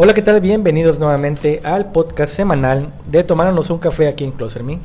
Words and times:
Hola, 0.00 0.14
¿qué 0.14 0.22
tal? 0.22 0.40
Bienvenidos 0.40 1.00
nuevamente 1.00 1.60
al 1.64 1.90
podcast 1.90 2.32
semanal 2.32 2.92
de 3.06 3.24
Tomarnos 3.24 3.68
un 3.70 3.78
café 3.78 4.06
aquí 4.06 4.22
en 4.22 4.30
Closer 4.30 4.62
Me. 4.62 4.78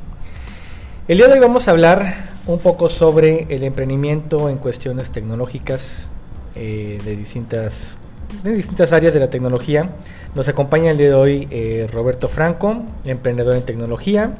El 1.08 1.18
día 1.18 1.28
de 1.28 1.34
hoy 1.34 1.40
vamos 1.40 1.68
a 1.68 1.72
hablar 1.72 2.16
un 2.48 2.58
poco 2.58 2.90
sobre 2.90 3.46
el 3.54 3.62
emprendimiento 3.64 4.50
en 4.50 4.58
cuestiones 4.58 5.12
tecnológicas 5.12 6.10
eh, 6.56 6.98
de, 7.06 7.16
distintas, 7.16 8.00
de 8.44 8.54
distintas 8.54 8.92
áreas 8.92 9.14
de 9.14 9.20
la 9.20 9.30
tecnología. 9.30 9.92
Nos 10.34 10.48
acompaña 10.50 10.90
el 10.90 10.98
día 10.98 11.10
de 11.10 11.14
hoy 11.14 11.48
eh, 11.52 11.88
Roberto 11.94 12.28
Franco, 12.28 12.82
emprendedor 13.06 13.56
en 13.56 13.64
tecnología, 13.64 14.38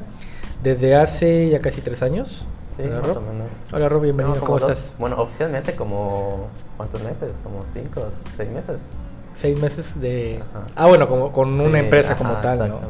desde 0.64 0.96
hace 0.96 1.50
ya 1.50 1.60
casi 1.60 1.82
tres 1.82 2.02
años. 2.02 2.48
Sí, 2.66 2.82
Hola, 2.82 2.96
más 2.96 3.06
Rob. 3.06 3.18
o 3.18 3.20
menos. 3.20 3.46
Hola 3.72 3.88
Rob, 3.88 4.02
bienvenido, 4.02 4.34
No, 4.34 4.40
¿cómo 4.40 4.58
dos- 4.58 4.68
estás? 4.68 4.94
Bueno, 4.98 5.20
oficialmente 5.22 5.76
como... 5.76 6.48
¿Cuántos 6.76 7.00
meses? 7.04 7.40
Como 7.44 7.64
cinco, 7.64 8.08
seis 8.10 8.50
meses. 8.50 8.80
Seis 9.34 9.58
meses 9.60 10.00
de... 10.00 10.40
Ajá. 10.54 10.64
Ah, 10.76 10.86
bueno, 10.86 11.08
como 11.08 11.32
con 11.32 11.58
Sí, 11.58 11.64
una 11.64 11.80
empresa 11.80 12.16
como 12.16 12.34
tal, 12.40 12.68
¿no? 12.68 12.80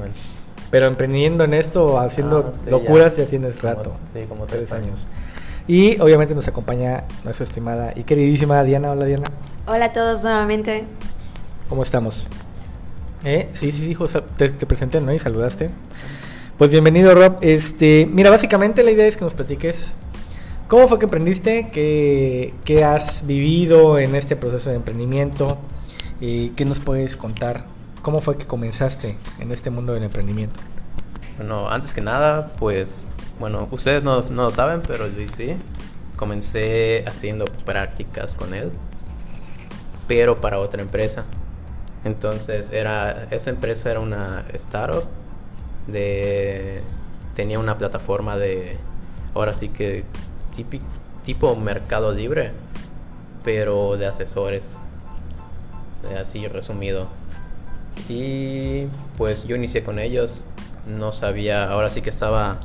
Pero 0.70 0.86
emprendiendo 0.88 1.44
en 1.44 1.54
esto, 1.54 1.98
haciendo 1.98 2.50
Ah, 2.52 2.56
sí, 2.64 2.70
locuras, 2.70 3.16
ya, 3.16 3.24
ya. 3.24 3.28
tienes 3.30 3.56
Como- 3.56 3.72
rato. 3.74 3.92
sí, 4.12 4.20
como 4.28 4.44
tres 4.46 4.60
tres 4.68 4.72
años. 4.72 4.86
años. 4.88 5.06
Y 5.66 5.98
obviamente 6.00 6.34
nos 6.34 6.46
acompaña 6.48 7.04
nuestra 7.24 7.44
estimada 7.44 7.92
y 7.96 8.04
queridísima 8.04 8.62
Diana. 8.64 8.90
Hola 8.90 9.06
Diana, 9.06 9.24
Hola 9.66 9.86
a 9.86 9.92
todos 9.92 10.22
nuevamente. 10.22 10.84
¿cómo 11.68 11.82
estamos? 11.82 12.26
¿Eh? 13.24 13.48
Sí, 13.52 13.72
sí, 13.72 13.84
sí, 13.84 13.90
hijo, 13.92 14.06
te, 14.06 14.50
te 14.50 14.66
presenté, 14.66 15.00
¿no? 15.00 15.12
Y 15.14 15.18
saludaste. 15.18 15.70
Pues 16.58 16.70
bienvenido, 16.70 17.14
Rob. 17.14 17.38
Este, 17.40 18.06
mira, 18.06 18.28
básicamente 18.30 18.82
la 18.84 18.90
idea 18.90 19.06
es 19.06 19.16
que 19.16 19.24
nos 19.24 19.34
platiques 19.34 19.96
cómo 20.68 20.86
fue 20.88 20.98
que 20.98 21.06
emprendiste, 21.06 21.70
qué, 21.72 22.52
qué 22.64 22.84
has 22.84 23.26
vivido 23.26 23.98
en 23.98 24.14
este 24.14 24.36
proceso 24.36 24.68
de 24.70 24.76
emprendimiento 24.76 25.56
y 26.26 26.48
qué 26.50 26.64
nos 26.64 26.80
puedes 26.80 27.18
contar. 27.18 27.66
¿Cómo 28.00 28.22
fue 28.22 28.38
que 28.38 28.46
comenzaste 28.46 29.18
en 29.40 29.52
este 29.52 29.68
mundo 29.68 29.92
del 29.92 30.04
emprendimiento? 30.04 30.58
Bueno, 31.36 31.68
antes 31.68 31.92
que 31.92 32.00
nada, 32.00 32.46
pues... 32.58 33.06
Bueno, 33.38 33.68
ustedes 33.70 34.02
no, 34.02 34.22
no 34.22 34.44
lo 34.44 34.50
saben, 34.52 34.80
pero 34.80 35.06
Luis 35.06 35.32
sí. 35.32 35.54
Comencé 36.16 37.04
haciendo 37.06 37.44
prácticas 37.66 38.34
con 38.34 38.54
él. 38.54 38.72
Pero 40.08 40.40
para 40.40 40.60
otra 40.60 40.80
empresa. 40.80 41.26
Entonces, 42.04 42.70
era... 42.70 43.26
Esa 43.30 43.50
empresa 43.50 43.90
era 43.90 44.00
una 44.00 44.46
startup. 44.54 45.04
De... 45.86 46.80
Tenía 47.34 47.58
una 47.58 47.76
plataforma 47.76 48.38
de... 48.38 48.78
Ahora 49.34 49.52
sí 49.52 49.68
que... 49.68 50.04
tipi- 50.56 50.80
tipo 51.22 51.54
mercado 51.56 52.12
libre. 52.12 52.52
Pero 53.44 53.98
de 53.98 54.06
asesores. 54.06 54.78
Así 56.18 56.46
resumido. 56.48 57.08
Y 58.08 58.86
pues 59.16 59.44
yo 59.44 59.56
inicié 59.56 59.82
con 59.82 59.98
ellos. 59.98 60.44
No 60.86 61.12
sabía, 61.12 61.70
ahora 61.70 61.88
sí 61.88 62.02
que 62.02 62.10
estaba, 62.10 62.58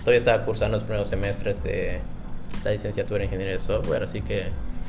todavía 0.00 0.18
estaba 0.18 0.44
cursando 0.44 0.76
los 0.76 0.84
primeros 0.84 1.08
semestres 1.08 1.62
de 1.64 2.00
la 2.64 2.70
licenciatura 2.70 3.18
en 3.18 3.24
ingeniería 3.24 3.54
de 3.54 3.60
software, 3.60 4.04
así 4.04 4.22
que 4.22 4.46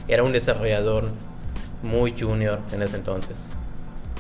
era 0.08 0.24
un 0.24 0.32
desarrollador 0.32 1.10
muy 1.82 2.16
junior 2.20 2.60
en 2.72 2.82
ese 2.84 2.98
entonces. 2.98 3.48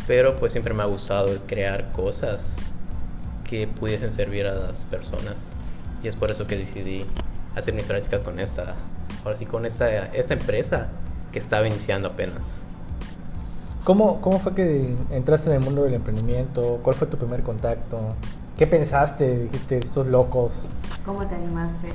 Pero 0.08 0.38
pues 0.38 0.52
siempre 0.52 0.74
me 0.74 0.82
ha 0.82 0.88
gustado 0.88 1.30
crear 1.46 1.92
cosas 1.92 2.56
que 3.44 3.68
pudiesen 3.68 4.12
servir 4.12 4.48
a 4.48 4.54
las 4.54 4.86
personas. 4.86 5.36
Y 6.04 6.08
es 6.08 6.16
por 6.16 6.32
eso 6.32 6.48
que 6.48 6.58
decidí 6.58 7.06
hacer 7.56 7.74
mis 7.74 7.86
prácticas 7.86 8.22
con 8.22 8.40
esta, 8.40 8.76
ahora 9.24 9.38
sí 9.38 9.46
con 9.46 9.66
esta, 9.66 10.06
esta 10.14 10.34
empresa 10.34 10.88
que 11.32 11.40
estaba 11.40 11.68
iniciando 11.68 12.10
apenas. 12.10 12.64
¿Cómo, 13.90 14.22
¿Cómo 14.22 14.38
fue 14.38 14.54
que 14.54 14.94
entraste 15.10 15.50
en 15.50 15.56
el 15.56 15.64
mundo 15.64 15.82
del 15.82 15.96
emprendimiento? 15.96 16.80
¿Cuál 16.84 16.96
fue 16.96 17.08
tu 17.08 17.18
primer 17.18 17.42
contacto? 17.42 18.00
¿Qué 18.56 18.68
pensaste? 18.68 19.40
Dijiste, 19.40 19.80
estos 19.80 20.06
locos. 20.06 20.66
¿Cómo 21.04 21.26
te 21.26 21.34
animaste? 21.34 21.94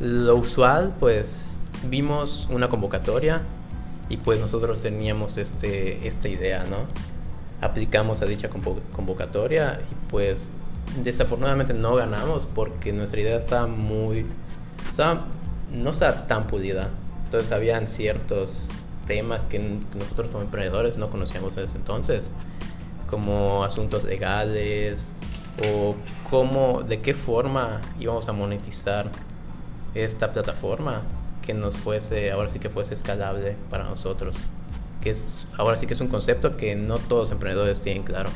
Lo 0.00 0.36
usual, 0.36 0.94
pues 0.98 1.60
vimos 1.90 2.48
una 2.50 2.70
convocatoria 2.70 3.42
y 4.08 4.16
pues 4.16 4.40
nosotros 4.40 4.80
teníamos 4.80 5.36
este, 5.36 6.08
esta 6.08 6.28
idea, 6.28 6.64
¿no? 6.64 6.76
Aplicamos 7.60 8.22
a 8.22 8.24
dicha 8.24 8.48
convo- 8.48 8.80
convocatoria 8.94 9.78
y 9.90 9.94
pues 10.08 10.48
desafortunadamente 11.04 11.74
no 11.74 11.96
ganamos 11.96 12.46
porque 12.54 12.94
nuestra 12.94 13.20
idea 13.20 13.36
estaba 13.36 13.66
muy... 13.66 14.24
Estaba, 14.88 15.26
no 15.70 15.90
estaba 15.90 16.26
tan 16.26 16.46
pulida. 16.46 16.88
Entonces 17.26 17.52
habían 17.52 17.88
ciertos 17.88 18.70
temas 19.08 19.44
que 19.44 19.58
nosotros 19.58 20.28
como 20.28 20.44
emprendedores 20.44 20.98
no 20.98 21.10
conocíamos 21.10 21.56
ese 21.56 21.76
entonces, 21.76 22.30
como 23.08 23.64
asuntos 23.64 24.04
legales 24.04 25.10
o 25.66 25.96
cómo, 26.30 26.82
de 26.82 27.00
qué 27.00 27.14
forma 27.14 27.80
íbamos 27.98 28.28
a 28.28 28.32
monetizar 28.32 29.10
esta 29.94 30.32
plataforma 30.32 31.02
que 31.42 31.54
nos 31.54 31.76
fuese, 31.76 32.30
ahora 32.30 32.50
sí 32.50 32.60
que 32.60 32.68
fuese 32.68 32.94
escalable 32.94 33.56
para 33.70 33.84
nosotros. 33.84 34.36
Que 35.00 35.10
es, 35.10 35.46
ahora 35.56 35.76
sí 35.76 35.86
que 35.86 35.94
es 35.94 36.00
un 36.00 36.08
concepto 36.08 36.56
que 36.56 36.76
no 36.76 36.98
todos 36.98 37.22
los 37.22 37.32
emprendedores 37.32 37.80
tienen 37.80 38.02
claro, 38.02 38.30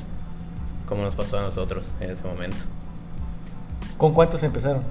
como 0.86 1.02
nos 1.02 1.14
pasó 1.14 1.38
a 1.38 1.42
nosotros 1.42 1.94
en 2.00 2.10
ese 2.10 2.26
momento. 2.26 2.56
¿Con 3.98 4.14
cuántos 4.14 4.42
empezaron? 4.42 4.82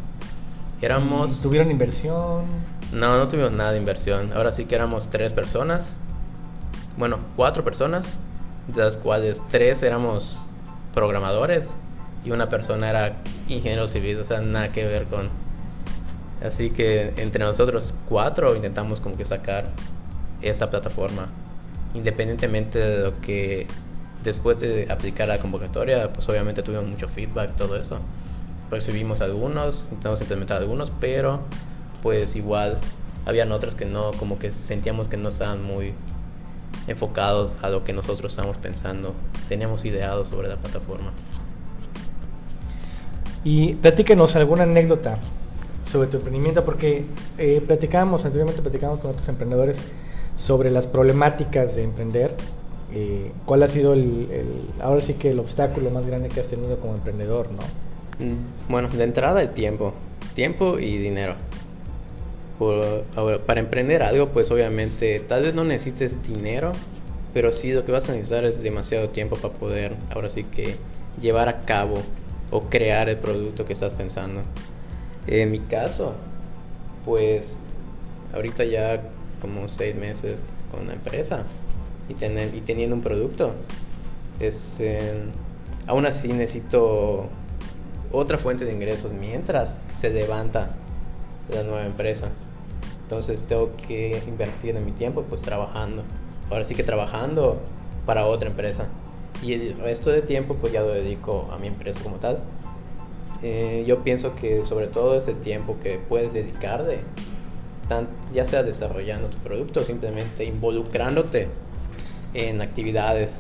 Éramos... 0.81 1.41
¿Tuvieron 1.43 1.69
inversión? 1.69 2.45
No, 2.91 3.17
no 3.17 3.27
tuvimos 3.27 3.51
nada 3.51 3.71
de 3.71 3.77
inversión. 3.77 4.31
Ahora 4.33 4.51
sí 4.51 4.65
que 4.65 4.75
éramos 4.75 5.09
tres 5.09 5.31
personas. 5.31 5.93
Bueno, 6.97 7.19
cuatro 7.35 7.63
personas, 7.63 8.13
de 8.67 8.81
las 8.81 8.97
cuales 8.97 9.41
tres 9.49 9.83
éramos 9.83 10.41
programadores 10.93 11.75
y 12.25 12.31
una 12.31 12.49
persona 12.49 12.89
era 12.89 13.17
ingeniero 13.47 13.87
civil, 13.87 14.19
o 14.19 14.25
sea, 14.25 14.41
nada 14.41 14.71
que 14.71 14.85
ver 14.85 15.05
con... 15.05 15.29
Así 16.43 16.71
que 16.71 17.13
entre 17.17 17.45
nosotros 17.45 17.93
cuatro 18.09 18.55
intentamos 18.55 18.99
como 18.99 19.15
que 19.15 19.25
sacar 19.25 19.69
esa 20.41 20.69
plataforma. 20.69 21.27
Independientemente 21.93 22.79
de 22.79 23.03
lo 23.03 23.21
que 23.21 23.67
después 24.23 24.59
de 24.59 24.87
aplicar 24.89 25.27
la 25.27 25.39
convocatoria, 25.39 26.11
pues 26.11 26.27
obviamente 26.29 26.63
tuvimos 26.63 26.87
mucho 26.87 27.07
feedback, 27.07 27.55
todo 27.55 27.75
eso. 27.75 27.99
Recibimos 28.71 29.21
algunos, 29.21 29.83
intentamos 29.85 30.21
implementar 30.21 30.57
algunos, 30.61 30.91
pero 30.99 31.41
pues 32.01 32.35
igual 32.35 32.79
habían 33.25 33.51
otros 33.51 33.75
que 33.75 33.85
no, 33.85 34.11
como 34.13 34.39
que 34.39 34.51
sentíamos 34.51 35.07
que 35.09 35.17
no 35.17 35.29
estaban 35.29 35.61
muy 35.63 35.93
enfocados 36.87 37.51
a 37.61 37.69
lo 37.69 37.83
que 37.83 37.93
nosotros 37.93 38.31
estábamos 38.31 38.57
pensando, 38.57 39.13
teníamos 39.47 39.83
ideado 39.85 40.25
sobre 40.25 40.47
la 40.47 40.55
plataforma. 40.55 41.11
Y 43.43 43.73
platíquenos 43.75 44.35
alguna 44.35 44.63
anécdota 44.63 45.17
sobre 45.85 46.07
tu 46.07 46.17
emprendimiento, 46.17 46.63
porque 46.63 47.05
eh, 47.37 47.61
platicábamos, 47.65 48.23
anteriormente 48.23 48.61
platicábamos 48.61 49.01
con 49.01 49.11
otros 49.11 49.27
emprendedores 49.27 49.77
sobre 50.37 50.71
las 50.71 50.87
problemáticas 50.87 51.75
de 51.75 51.83
emprender. 51.83 52.35
eh, 52.93 53.31
¿Cuál 53.45 53.63
ha 53.63 53.67
sido 53.69 53.93
el- 53.93 54.27
ahora 54.81 54.99
sí 55.01 55.13
que 55.13 55.29
el 55.31 55.39
obstáculo 55.39 55.89
más 55.91 56.05
grande 56.05 56.27
que 56.29 56.41
has 56.41 56.47
tenido 56.47 56.77
como 56.79 56.93
emprendedor, 56.95 57.49
no? 57.51 57.59
Mm, 58.19 58.69
Bueno, 58.71 58.87
de 58.89 59.03
entrada 59.03 59.41
el 59.41 59.49
tiempo, 59.53 59.93
tiempo 60.35 60.79
y 60.79 60.97
dinero. 60.97 61.35
Por- 62.59 63.03
para 63.45 63.59
emprender 63.59 64.03
algo, 64.03 64.29
pues 64.29 64.51
obviamente 64.51 65.19
tal 65.21 65.43
vez 65.43 65.55
no 65.55 65.63
necesites 65.63 66.21
dinero, 66.21 66.71
pero 67.33 67.51
sí 67.51 67.71
lo 67.71 67.85
que 67.85 67.91
vas 67.91 68.07
a 68.09 68.11
necesitar 68.13 68.45
es 68.45 68.61
demasiado 68.61 69.09
tiempo 69.09 69.35
para 69.37 69.53
poder, 69.53 69.95
ahora 70.13 70.29
sí 70.29 70.43
que 70.43 70.75
llevar 71.19 71.49
a 71.49 71.61
cabo 71.61 71.95
o 72.51 72.61
crear 72.69 73.09
el 73.09 73.17
producto 73.17 73.65
que 73.65 73.73
estás 73.73 73.93
pensando. 73.95 74.41
En 75.27 75.49
mi 75.51 75.59
caso, 75.59 76.13
pues 77.05 77.57
ahorita 78.33 78.63
ya 78.65 79.01
como 79.41 79.67
seis 79.67 79.95
meses 79.95 80.41
con 80.71 80.87
la 80.87 80.93
empresa 80.93 81.43
y, 82.09 82.13
tener, 82.13 82.53
y 82.53 82.61
teniendo 82.61 82.95
un 82.95 83.01
producto, 83.01 83.55
es, 84.39 84.77
eh, 84.79 85.13
aún 85.87 86.05
así 86.05 86.27
necesito 86.27 87.27
otra 88.11 88.37
fuente 88.37 88.65
de 88.65 88.73
ingresos 88.73 89.11
mientras 89.11 89.81
se 89.91 90.09
levanta 90.09 90.69
la 91.53 91.63
nueva 91.63 91.85
empresa. 91.85 92.29
Entonces 93.03 93.43
tengo 93.43 93.71
que 93.87 94.21
invertir 94.27 94.75
en 94.75 94.85
mi 94.85 94.91
tiempo 94.91 95.23
pues 95.23 95.41
trabajando. 95.41 96.03
Ahora 96.49 96.63
sí 96.65 96.75
que 96.75 96.83
trabajando 96.83 97.59
para 98.05 98.25
otra 98.25 98.49
empresa. 98.49 98.85
Y 99.41 99.53
el 99.53 99.77
resto 99.79 100.09
de 100.11 100.21
tiempo 100.21 100.55
pues 100.55 100.71
ya 100.73 100.81
lo 100.81 100.89
dedico 100.89 101.49
a 101.51 101.57
mi 101.57 101.67
empresa 101.67 101.99
como 102.03 102.17
tal. 102.17 102.39
Eh, 103.43 103.83
yo 103.87 104.03
pienso 104.03 104.35
que 104.35 104.63
sobre 104.63 104.87
todo 104.87 105.15
ese 105.15 105.33
tiempo 105.33 105.77
que 105.81 105.97
puedes 105.97 106.31
dedicarle, 106.33 106.99
tan- 107.89 108.07
ya 108.33 108.45
sea 108.45 108.61
desarrollando 108.63 109.29
tu 109.29 109.37
producto 109.39 109.79
o 109.81 109.83
simplemente 109.83 110.45
involucrándote 110.45 111.49
en 112.33 112.61
actividades 112.61 113.33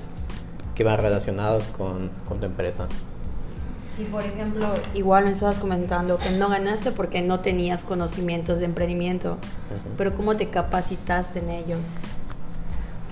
que 0.75 0.83
van 0.83 0.97
relacionadas 0.99 1.67
con, 1.67 2.09
con 2.27 2.39
tu 2.39 2.45
empresa. 2.47 2.87
Y 3.99 4.03
por 4.05 4.23
ejemplo, 4.23 4.67
igual 4.93 5.25
me 5.25 5.31
estabas 5.31 5.59
comentando 5.59 6.17
que 6.17 6.31
no 6.31 6.49
ganaste 6.49 6.91
porque 6.91 7.21
no 7.21 7.41
tenías 7.41 7.83
conocimientos 7.83 8.59
de 8.59 8.65
emprendimiento, 8.65 9.33
Ujú. 9.33 9.95
pero 9.97 10.15
¿cómo 10.15 10.35
te 10.35 10.49
capacitaste 10.49 11.39
en 11.39 11.49
ellos? 11.49 11.87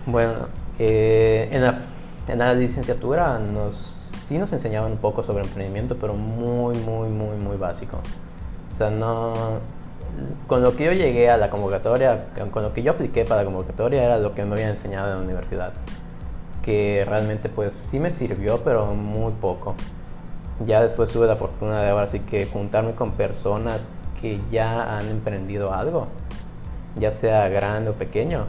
Bueno, 0.06 0.48
eh, 0.80 1.50
en 1.52 1.64
la 1.64 1.82
en 2.30 2.40
la 2.40 2.54
licenciatura 2.54 3.40
nos, 3.40 4.12
sí 4.28 4.38
nos 4.38 4.54
enseñaban 4.54 4.92
un 4.92 4.98
poco 5.00 5.24
sobre 5.24 5.44
emprendimiento, 5.44 5.98
pero 5.98 6.14
muy, 6.14 6.78
muy, 6.78 7.10
muy, 7.10 7.36
muy 7.38 7.58
básico. 7.58 7.98
O 8.74 8.78
sea, 8.78 8.90
no... 8.90 9.80
Con 10.48 10.64
lo 10.64 10.76
que 10.76 10.86
yo 10.86 10.92
llegué 10.92 11.30
a 11.30 11.38
la 11.38 11.50
convocatoria, 11.50 12.26
con 12.52 12.64
lo 12.64 12.74
que 12.74 12.84
yo 12.84 12.92
apliqué 12.92 13.26
para 13.26 13.42
la 13.42 13.46
convocatoria 13.46 14.04
era 14.04 14.20
lo 14.20 14.34
que 14.34 14.44
me 14.44 14.54
habían 14.54 14.72
enseñado 14.72 15.12
en 15.12 15.20
la 15.20 15.24
universidad. 15.24 15.72
Que 16.62 17.06
realmente 17.08 17.48
pues 17.48 17.74
sí 17.74 18.00
me 18.00 18.12
sirvió, 18.12 18.62
pero 18.64 18.94
muy 18.94 19.32
poco. 19.34 19.76
Ya 20.66 20.82
después 20.82 21.10
tuve 21.12 21.28
la 21.28 21.36
fortuna 21.36 21.82
de 21.82 21.90
ahora 21.90 22.08
sí 22.08 22.20
que 22.20 22.46
juntarme 22.46 22.94
con 22.94 23.12
personas 23.12 23.92
que 24.22 24.42
ya 24.52 24.98
han 24.98 25.08
emprendido 25.08 25.74
algo, 25.74 26.08
ya 26.98 27.12
sea 27.12 27.48
grande 27.48 27.92
o 27.92 27.94
pequeño. 27.94 28.46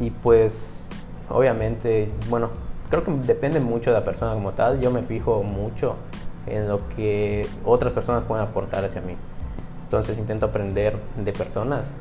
Y 0.00 0.10
pues 0.10 0.88
obviamente, 1.28 2.10
bueno, 2.30 2.50
creo 2.90 3.04
que 3.04 3.10
depende 3.10 3.60
mucho 3.60 3.90
de 3.90 3.98
la 3.98 4.04
persona 4.04 4.32
como 4.32 4.52
tal. 4.52 4.80
Yo 4.80 4.90
me 4.90 5.02
fijo 5.02 5.42
mucho 5.42 5.96
en 6.46 6.68
lo 6.68 6.88
que 6.96 7.46
otras 7.64 7.92
personas 7.92 8.24
pueden 8.24 8.44
aportar 8.46 8.84
hacia 8.84 9.02
mí. 9.02 9.14
Entonces 9.84 10.18
intento 10.18 10.46
aprender 10.46 10.96
de 11.16 11.32
personas 11.32 11.92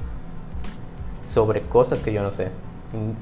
sobre 1.34 1.62
cosas 1.62 2.00
que 2.00 2.14
yo 2.14 2.24
no 2.24 2.32
sé, 2.32 2.50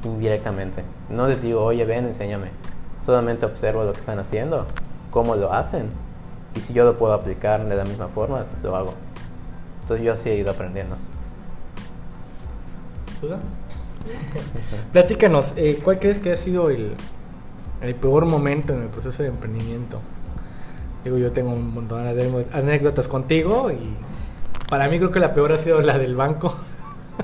indirectamente. 0.03 0.83
No 1.09 1.27
les 1.27 1.41
digo, 1.41 1.63
oye, 1.63 1.85
ven, 1.85 2.05
enséñame. 2.05 2.49
Solamente 3.05 3.45
observo 3.45 3.83
lo 3.83 3.93
que 3.93 3.99
están 3.99 4.19
haciendo, 4.19 4.65
cómo 5.15 5.37
lo 5.37 5.53
hacen. 5.53 5.87
Y 6.55 6.59
si 6.59 6.73
yo 6.73 6.83
lo 6.83 6.97
puedo 6.97 7.13
aplicar 7.13 7.65
de 7.65 7.75
la 7.77 7.85
misma 7.85 8.09
forma, 8.09 8.45
lo 8.61 8.75
hago. 8.75 8.93
Entonces 9.81 10.05
yo 10.05 10.11
así 10.11 10.29
he 10.29 10.35
ido 10.35 10.51
aprendiendo. 10.51 10.97
¿Duda? 13.21 13.39
Platícanos, 14.91 15.53
eh, 15.55 15.79
¿cuál 15.81 15.99
crees 15.99 16.19
que 16.19 16.33
ha 16.33 16.35
sido 16.35 16.69
el, 16.69 16.97
el 17.81 17.95
peor 17.95 18.25
momento 18.25 18.73
en 18.73 18.81
el 18.81 18.89
proceso 18.89 19.23
de 19.23 19.29
emprendimiento? 19.29 20.01
Digo, 21.05 21.17
yo 21.17 21.31
tengo 21.31 21.53
un 21.53 21.73
montón 21.73 22.03
de 22.03 22.45
anécdotas 22.51 23.07
contigo 23.07 23.71
y 23.71 23.95
para 24.69 24.89
mí 24.89 24.97
creo 24.97 25.11
que 25.11 25.21
la 25.21 25.33
peor 25.33 25.53
ha 25.53 25.59
sido 25.59 25.79
la 25.81 25.97
del 25.97 26.15
banco. 26.15 26.53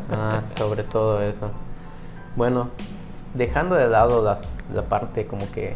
Ah, 0.10 0.42
sobre 0.42 0.86
todo 0.86 1.22
eso. 1.22 1.52
Bueno, 2.38 2.70
dejando 3.34 3.76
de 3.76 3.90
lado 3.90 4.24
la, 4.24 4.40
la 4.74 4.84
parte 4.84 5.26
como 5.26 5.52
que 5.52 5.76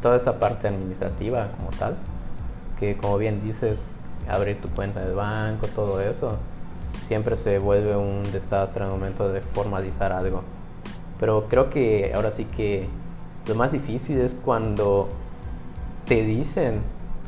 toda 0.00 0.16
esa 0.16 0.38
parte 0.38 0.68
administrativa 0.68 1.48
como 1.56 1.70
tal, 1.70 1.96
que 2.78 2.96
como 2.96 3.18
bien 3.18 3.40
dices, 3.40 4.00
abrir 4.28 4.60
tu 4.60 4.68
cuenta 4.68 5.00
de 5.00 5.14
banco, 5.14 5.66
todo 5.68 6.00
eso, 6.00 6.36
siempre 7.06 7.36
se 7.36 7.58
vuelve 7.58 7.96
un 7.96 8.22
desastre 8.32 8.84
en 8.84 8.90
el 8.90 8.98
momento 8.98 9.28
de 9.28 9.40
formalizar 9.40 10.12
algo. 10.12 10.42
Pero 11.20 11.48
creo 11.48 11.70
que 11.70 12.12
ahora 12.14 12.30
sí 12.30 12.44
que 12.44 12.88
lo 13.46 13.54
más 13.54 13.72
difícil 13.72 14.20
es 14.20 14.34
cuando 14.34 15.08
te 16.06 16.22
dicen, 16.24 16.80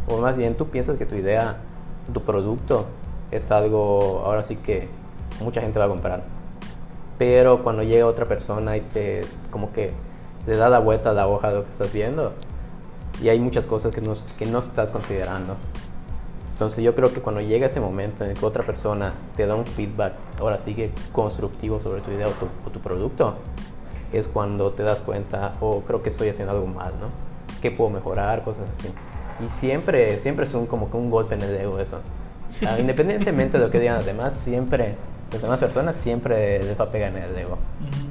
o 0.09 0.19
más 0.19 0.37
bien 0.37 0.57
tú 0.57 0.69
piensas 0.69 0.97
que 0.97 1.07
tu 1.07 1.15
idea, 1.15 1.59
tu 2.13 2.21
producto 2.23 2.87
es 3.31 3.51
algo, 3.51 4.23
ahora 4.25 4.43
sí 4.43 4.57
que 4.57 4.89
mucha 5.43 5.61
gente 5.61 5.79
va 5.79 5.87
a 5.87 5.89
comprar. 5.89 6.23
Pero 7.19 7.63
cuando 7.63 7.83
llega 7.83 8.07
otra 8.07 8.27
persona 8.27 8.77
y 8.77 8.81
te 8.81 9.23
como 9.51 9.73
que 9.73 9.93
le 10.47 10.57
da 10.57 10.69
la 10.69 10.79
vuelta 10.79 11.11
a 11.11 11.15
la 11.15 11.27
hoja 11.27 11.51
de 11.51 11.57
lo 11.57 11.65
que 11.65 11.71
estás 11.71 11.93
viendo, 11.93 12.33
y 13.23 13.29
hay 13.29 13.39
muchas 13.39 13.67
cosas 13.67 13.95
que 13.95 14.01
no, 14.01 14.13
que 14.39 14.47
no 14.47 14.59
estás 14.59 14.91
considerando. 14.91 15.57
Entonces 16.53 16.85
yo 16.85 16.95
creo 16.95 17.13
que 17.13 17.21
cuando 17.21 17.41
llega 17.41 17.67
ese 17.67 17.81
momento 17.81 18.23
en 18.25 18.31
el 18.31 18.39
que 18.39 18.47
otra 18.47 18.65
persona 18.65 19.13
te 19.37 19.45
da 19.45 19.57
un 19.57 19.67
feedback, 19.67 20.13
ahora 20.39 20.59
sigue 20.59 20.93
constructivo 21.13 21.81
sobre 21.81 22.01
tu 22.01 22.13
idea 22.13 22.29
o 22.29 22.71
tu, 22.71 22.81
producto, 22.81 23.35
es 24.13 24.29
cuando 24.29 24.71
te 24.73 24.85
das 24.85 24.99
cuenta, 24.99 25.55
o 25.61 25.71
oh, 25.71 25.81
creo 25.81 26.03
que 26.03 26.11
estoy 26.11 26.29
haciendo 26.29 26.53
algo 26.53 26.69
mal, 26.69 26.93
¿no? 27.01 27.09
¿Qué 27.61 27.73
puedo 27.73 27.91
mejorar? 27.91 28.45
Cosas 28.45 28.67
así. 28.79 28.89
Y 29.45 29.49
siempre, 29.49 30.17
siempre 30.21 30.45
es 30.45 30.55
un, 30.55 30.67
como 30.67 30.91
que 30.91 30.97
un 30.97 31.11
golpe 31.11 31.35
en 31.35 31.43
el 31.43 31.57
ego 31.57 31.81
eso. 31.81 31.99
Ah, 32.65 32.77
independientemente 32.79 33.59
de 33.59 33.65
lo 33.65 33.71
que 33.71 33.81
digan 33.81 33.97
los 33.97 34.07
demás, 34.07 34.35
siempre, 34.35 34.95
las 35.33 35.43
demás 35.43 35.59
personas 35.59 35.97
siempre 35.97 36.63
les 36.63 36.79
va 36.79 36.85
a 36.85 36.91
pegar 36.91 37.17
en 37.17 37.23
el 37.25 37.37
ego. 37.37 37.59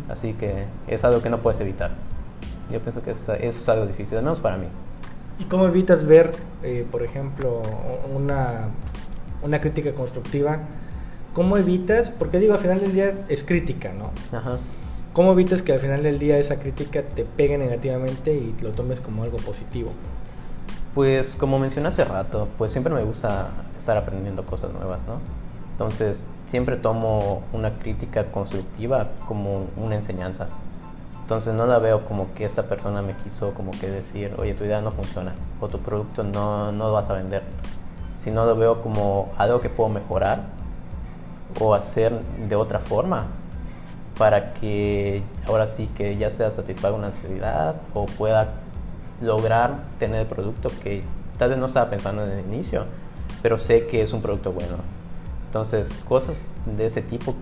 Así 0.10 0.34
que 0.34 0.66
es 0.88 1.06
algo 1.06 1.22
que 1.22 1.30
no 1.30 1.38
puedes 1.38 1.62
evitar. 1.62 1.92
Yo 2.72 2.80
pienso 2.80 3.02
que 3.02 3.12
eso, 3.12 3.34
eso 3.34 3.60
es 3.60 3.70
algo 3.70 3.86
difícil, 3.86 4.18
al 4.18 4.24
menos 4.24 4.40
para 4.40 4.58
mí. 4.58 4.68
¿Y 5.40 5.46
cómo 5.46 5.66
evitas 5.66 6.06
ver, 6.06 6.32
eh, 6.62 6.86
por 6.90 7.04
ejemplo, 7.04 7.62
una, 8.14 8.70
una 9.42 9.60
crítica 9.60 9.94
constructiva? 9.94 10.60
¿Cómo 11.34 11.58
evitas? 11.58 12.12
Porque 12.12 12.40
digo, 12.40 12.54
al 12.54 12.60
final 12.60 12.80
del 12.80 12.94
día 12.94 13.26
es 13.28 13.44
crítica, 13.44 13.92
¿no? 13.94 14.12
Ajá. 14.36 14.60
¿Cómo 15.14 15.32
evitas 15.32 15.62
que 15.62 15.74
al 15.74 15.80
final 15.80 16.02
del 16.02 16.18
día 16.18 16.40
esa 16.40 16.58
crítica 16.58 17.04
te 17.04 17.24
pegue 17.24 17.58
negativamente 17.60 18.34
y 18.34 18.56
lo 18.62 18.72
tomes 18.72 19.00
como 19.00 19.24
algo 19.24 19.38
positivo? 19.38 19.92
Pues 20.96 21.36
como 21.36 21.60
mencioné 21.60 21.90
hace 21.90 22.04
rato, 22.04 22.48
pues 22.58 22.72
siempre 22.72 22.94
me 22.94 23.04
gusta 23.04 23.50
estar 23.78 23.96
aprendiendo 23.96 24.44
cosas 24.46 24.74
nuevas, 24.74 25.06
¿no? 25.06 25.20
Entonces 25.72 26.22
siempre 26.48 26.78
tomo 26.78 27.44
una 27.54 27.78
crítica 27.78 28.32
constructiva 28.32 29.12
como 29.28 29.68
una 29.78 29.96
enseñanza. 29.96 30.48
Entonces 31.24 31.54
no 31.54 31.66
la 31.66 31.80
veo 31.80 32.06
como 32.06 32.34
que 32.34 32.44
esta 32.44 32.64
persona 32.64 33.02
me 33.02 33.16
quiso 33.16 33.54
como 33.54 33.72
que 33.72 33.90
decir, 33.90 34.36
oye, 34.38 34.54
tu 34.54 34.66
idea 34.66 34.82
no 34.82 34.92
funciona 34.92 35.34
o 35.62 35.70
tu 35.70 35.80
producto 35.80 36.24
no, 36.24 36.74
no 36.74 36.92
vas 36.92 37.10
a 37.10 37.14
vender, 37.14 37.44
sino 38.16 38.46
lo 38.46 38.58
veo 38.58 38.82
como 38.82 39.32
algo 39.38 39.62
que 39.62 39.70
puedo 39.70 39.90
mejorar 39.90 40.42
o 41.62 41.74
hacer 41.74 42.20
de 42.50 42.56
otra 42.58 42.80
forma 42.80 43.28
para 44.18 44.54
que 44.54 45.24
ahora 45.48 45.66
sí 45.66 45.88
que 45.96 46.18
ya 46.18 46.30
sea 46.30 46.52
satisfaga 46.52 46.96
una 46.96 47.08
necesidad 47.08 47.76
o 47.94 48.06
pueda 48.06 48.56
lograr 49.22 49.86
tener 50.00 50.22
el 50.22 50.28
producto 50.28 50.70
que 50.84 51.04
tal 51.38 51.52
vez 51.52 51.58
no 51.58 51.68
estaba 51.68 51.90
pensando 51.90 52.26
en 52.26 52.32
el 52.32 52.40
inicio, 52.46 52.84
pero 53.42 53.58
sé 53.58 53.88
que 53.88 54.02
es 54.02 54.12
un 54.12 54.22
producto 54.22 54.52
bueno. 54.52 54.76
Entonces, 55.48 55.90
cosas 56.08 56.50
de 56.66 56.86
ese 56.86 57.02
tipo, 57.02 57.34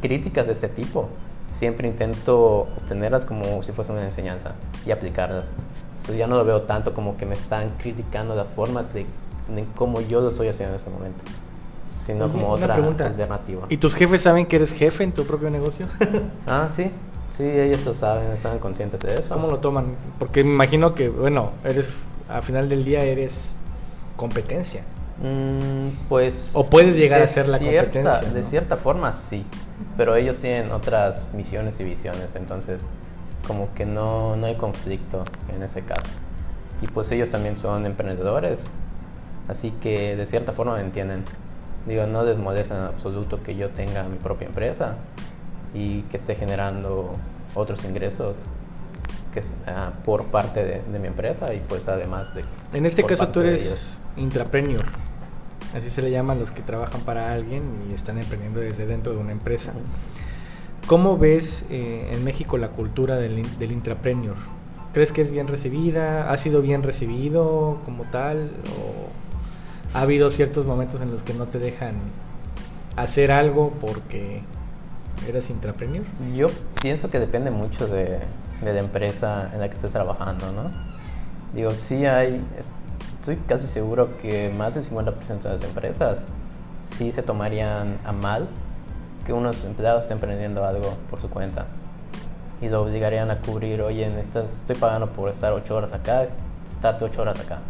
críticas 0.00 0.46
de 0.46 0.52
ese 0.52 0.68
tipo, 0.68 1.08
siempre 1.54 1.88
intento 1.88 2.68
obtenerlas 2.76 3.24
como 3.24 3.62
si 3.62 3.72
fuese 3.72 3.92
una 3.92 4.02
enseñanza 4.02 4.52
y 4.84 4.90
aplicarlas. 4.90 5.46
Entonces 5.96 6.18
ya 6.18 6.26
no 6.26 6.36
lo 6.36 6.44
veo 6.44 6.62
tanto 6.62 6.92
como 6.92 7.16
que 7.16 7.26
me 7.26 7.34
están 7.34 7.70
criticando 7.78 8.34
las 8.34 8.50
formas 8.50 8.92
de, 8.92 9.06
cómo 9.76 10.00
yo 10.00 10.20
lo 10.20 10.28
estoy 10.28 10.48
haciendo 10.48 10.74
en 10.74 10.78
este 10.78 10.90
momento, 10.90 11.24
sino 12.04 12.30
como 12.30 12.50
otra 12.50 12.74
alternativa. 12.74 13.66
¿Y 13.68 13.78
tus 13.78 13.94
jefes 13.94 14.22
saben 14.22 14.46
que 14.46 14.56
eres 14.56 14.72
jefe 14.72 15.04
en 15.04 15.12
tu 15.12 15.24
propio 15.24 15.48
negocio? 15.50 15.86
ah, 16.46 16.68
sí. 16.68 16.90
Sí, 17.30 17.42
ellos 17.42 17.84
lo 17.84 17.94
saben, 17.94 18.30
están 18.30 18.58
conscientes 18.60 19.00
de 19.00 19.18
eso. 19.18 19.34
¿Cómo 19.34 19.48
lo 19.48 19.58
toman? 19.58 19.96
Porque 20.20 20.44
me 20.44 20.50
imagino 20.50 20.94
que, 20.94 21.08
bueno, 21.08 21.50
eres, 21.64 21.96
al 22.28 22.42
final 22.42 22.68
del 22.68 22.84
día 22.84 23.02
eres 23.02 23.50
competencia. 24.16 24.82
Mm, 25.20 26.08
pues. 26.08 26.52
O 26.54 26.68
puedes 26.68 26.96
llegar 26.96 27.22
a 27.22 27.26
ser 27.26 27.48
la 27.48 27.58
competencia. 27.58 28.30
De 28.32 28.44
cierta 28.44 28.76
forma, 28.76 29.12
sí. 29.12 29.44
Pero 29.96 30.16
ellos 30.16 30.38
tienen 30.38 30.70
otras 30.72 31.32
misiones 31.34 31.78
y 31.80 31.84
visiones, 31.84 32.34
entonces, 32.36 32.82
como 33.46 33.72
que 33.74 33.86
no, 33.86 34.36
no 34.36 34.46
hay 34.46 34.56
conflicto 34.56 35.24
en 35.54 35.62
ese 35.62 35.82
caso. 35.82 36.08
Y 36.80 36.86
pues 36.86 37.10
ellos 37.12 37.30
también 37.30 37.56
son 37.56 37.86
emprendedores, 37.86 38.60
así 39.48 39.70
que 39.70 40.16
de 40.16 40.26
cierta 40.26 40.52
forma 40.52 40.74
me 40.74 40.80
entienden. 40.80 41.24
Digo, 41.86 42.06
no 42.06 42.24
les 42.24 42.38
molesta 42.38 42.76
en 42.76 42.82
absoluto 42.82 43.42
que 43.42 43.56
yo 43.56 43.70
tenga 43.70 44.04
mi 44.04 44.16
propia 44.16 44.48
empresa 44.48 44.96
y 45.74 46.02
que 46.02 46.16
esté 46.16 46.34
generando 46.34 47.16
otros 47.54 47.84
ingresos 47.84 48.36
que, 49.32 49.40
uh, 49.40 49.92
por 50.04 50.26
parte 50.26 50.64
de, 50.64 50.82
de, 50.82 50.98
mi 50.98 51.08
empresa 51.08 51.52
y 51.52 51.60
pues 51.60 51.86
además 51.88 52.34
de... 52.34 52.44
En 52.72 52.86
este 52.86 53.02
caso 53.04 53.28
tú 53.28 53.40
eres 53.40 53.98
intrapreneur. 54.16 54.84
Así 55.74 55.90
se 55.90 56.02
le 56.02 56.10
llaman 56.10 56.38
los 56.38 56.52
que 56.52 56.62
trabajan 56.62 57.00
para 57.00 57.32
alguien 57.32 57.62
y 57.90 57.94
están 57.94 58.18
emprendiendo 58.18 58.60
desde 58.60 58.86
dentro 58.86 59.12
de 59.12 59.18
una 59.18 59.32
empresa. 59.32 59.72
¿Cómo 60.86 61.18
ves 61.18 61.66
eh, 61.70 62.10
en 62.12 62.22
México 62.24 62.58
la 62.58 62.68
cultura 62.68 63.16
del, 63.16 63.42
del 63.58 63.72
intrapreneur? 63.72 64.36
¿Crees 64.92 65.10
que 65.10 65.22
es 65.22 65.32
bien 65.32 65.48
recibida? 65.48 66.30
¿Ha 66.30 66.36
sido 66.36 66.62
bien 66.62 66.82
recibido 66.82 67.80
como 67.84 68.04
tal? 68.04 68.50
¿O 68.78 69.96
ha 69.98 70.02
habido 70.02 70.30
ciertos 70.30 70.66
momentos 70.66 71.00
en 71.00 71.10
los 71.10 71.22
que 71.22 71.34
no 71.34 71.46
te 71.46 71.58
dejan 71.58 71.94
hacer 72.96 73.32
algo 73.32 73.72
porque 73.80 74.42
eres 75.26 75.50
intrapreneur? 75.50 76.04
Yo 76.36 76.46
pienso 76.80 77.10
que 77.10 77.18
depende 77.18 77.50
mucho 77.50 77.88
de, 77.88 78.20
de 78.62 78.72
la 78.72 78.80
empresa 78.80 79.50
en 79.52 79.60
la 79.60 79.68
que 79.68 79.74
estés 79.74 79.92
trabajando, 79.92 80.52
¿no? 80.52 80.70
Digo, 81.54 81.70
sí 81.72 82.04
hay, 82.04 82.40
estoy 83.24 83.36
casi 83.48 83.66
seguro 83.68 84.18
que 84.18 84.50
más 84.50 84.74
del 84.74 84.84
50% 84.84 85.40
de 85.40 85.54
las 85.54 85.64
empresas 85.64 86.26
sí 86.82 87.10
se 87.10 87.22
tomarían 87.22 87.98
a 88.04 88.12
mal 88.12 88.48
que 89.24 89.32
unos 89.32 89.64
empleados 89.64 90.02
estén 90.02 90.18
emprendiendo 90.18 90.62
algo 90.66 90.98
por 91.08 91.22
su 91.22 91.30
cuenta 91.30 91.64
y 92.60 92.68
lo 92.68 92.82
obligarían 92.82 93.30
a 93.30 93.40
cubrir, 93.40 93.80
oye, 93.80 94.12
estoy 94.20 94.76
pagando 94.76 95.08
por 95.08 95.30
estar 95.30 95.54
8 95.54 95.74
horas 95.74 95.94
acá, 95.94 96.24
estate 96.66 97.02
8 97.02 97.22
horas 97.22 97.40
acá. 97.40 97.60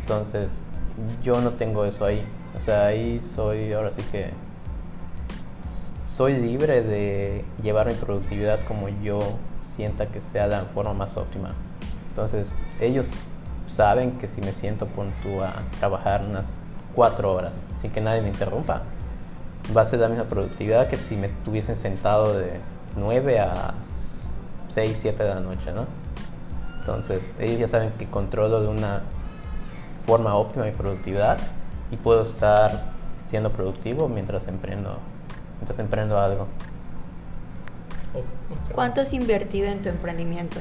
Entonces, 0.00 0.58
yo 1.22 1.40
no 1.40 1.52
tengo 1.52 1.84
eso 1.84 2.04
ahí. 2.04 2.26
O 2.56 2.60
sea, 2.60 2.86
ahí 2.86 3.20
soy, 3.20 3.72
ahora 3.72 3.92
sí 3.92 4.02
que 4.10 4.30
soy 6.08 6.38
libre 6.38 6.82
de 6.82 7.44
llevar 7.62 7.86
mi 7.86 7.94
productividad 7.94 8.58
como 8.66 8.88
yo 8.88 9.20
sienta 9.76 10.06
que 10.06 10.20
sea 10.20 10.48
la 10.48 10.62
forma 10.62 10.92
más 10.92 11.16
óptima. 11.16 11.54
Entonces, 12.10 12.56
ellos 12.80 13.35
saben 13.66 14.12
que 14.12 14.28
si 14.28 14.40
me 14.40 14.52
siento 14.52 14.86
punto 14.86 15.42
a 15.42 15.62
trabajar 15.78 16.24
unas 16.24 16.46
cuatro 16.94 17.32
horas 17.32 17.54
sin 17.80 17.90
que 17.90 18.00
nadie 18.00 18.22
me 18.22 18.28
interrumpa, 18.28 18.82
va 19.76 19.82
a 19.82 19.86
ser 19.86 20.00
la 20.00 20.08
misma 20.08 20.24
productividad 20.24 20.88
que 20.88 20.96
si 20.96 21.16
me 21.16 21.28
tuviesen 21.28 21.76
sentado 21.76 22.38
de 22.38 22.60
9 22.96 23.40
a 23.40 23.74
6, 24.68 24.98
7 25.00 25.22
de 25.22 25.28
la 25.28 25.40
noche, 25.40 25.72
¿no? 25.72 25.86
Entonces, 26.80 27.24
ellos 27.40 27.58
ya 27.58 27.68
saben 27.68 27.90
que 27.98 28.06
controlo 28.06 28.62
de 28.62 28.68
una 28.68 29.02
forma 30.04 30.36
óptima 30.36 30.66
mi 30.66 30.70
productividad 30.70 31.38
y 31.90 31.96
puedo 31.96 32.22
estar 32.22 32.70
siendo 33.24 33.50
productivo 33.50 34.08
mientras 34.08 34.46
emprendo, 34.46 34.98
mientras 35.58 35.78
emprendo 35.80 36.18
algo. 36.18 36.46
¿Cuánto 38.72 39.00
has 39.00 39.12
invertido 39.12 39.68
en 39.68 39.82
tu 39.82 39.88
emprendimiento? 39.88 40.60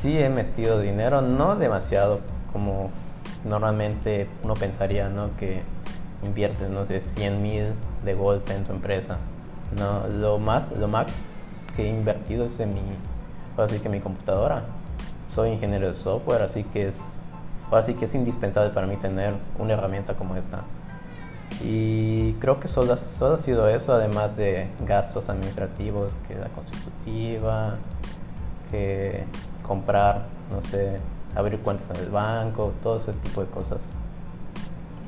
Sí 0.00 0.16
he 0.16 0.28
metido 0.28 0.80
dinero, 0.80 1.22
no 1.22 1.56
demasiado 1.56 2.20
como 2.52 2.90
normalmente 3.44 4.28
uno 4.44 4.54
pensaría, 4.54 5.08
¿no? 5.08 5.36
Que 5.36 5.62
inviertes, 6.22 6.70
no 6.70 6.86
sé, 6.86 7.00
100 7.00 7.42
mil 7.42 7.64
de 8.04 8.14
golpe 8.14 8.54
en 8.54 8.62
tu 8.62 8.72
empresa. 8.72 9.18
No, 9.76 10.06
lo 10.06 10.38
más, 10.38 10.70
lo 10.70 10.86
más 10.86 11.66
que 11.74 11.86
he 11.86 11.88
invertido 11.88 12.46
es 12.46 12.60
en 12.60 12.74
mi, 12.74 12.80
así 13.56 13.80
que 13.80 13.88
mi 13.88 13.98
computadora. 13.98 14.62
Soy 15.26 15.50
ingeniero 15.50 15.88
de 15.88 15.94
software, 15.94 16.42
así 16.42 16.62
que 16.62 16.86
es, 16.86 17.00
ahora 17.68 17.82
sí 17.82 17.94
que 17.94 18.04
es 18.04 18.14
indispensable 18.14 18.70
para 18.70 18.86
mí 18.86 18.94
tener 18.98 19.34
una 19.58 19.72
herramienta 19.72 20.14
como 20.14 20.36
esta. 20.36 20.62
Y 21.60 22.34
creo 22.34 22.60
que 22.60 22.68
solo, 22.68 22.96
solo 22.96 23.34
ha 23.34 23.38
sido 23.38 23.66
eso, 23.66 23.94
además 23.94 24.36
de 24.36 24.68
gastos 24.86 25.28
administrativos, 25.28 26.12
que 26.28 26.36
la 26.36 26.50
constitutiva, 26.50 27.78
que 28.70 29.24
comprar, 29.68 30.24
no 30.50 30.62
sé, 30.62 30.98
abrir 31.36 31.60
cuentas 31.60 31.90
en 31.90 32.04
el 32.04 32.10
banco, 32.10 32.72
todo 32.82 32.96
ese 32.96 33.12
tipo 33.12 33.42
de 33.42 33.46
cosas. 33.48 33.78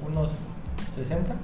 ¿Unos 0.07 0.31
60? 0.95 1.35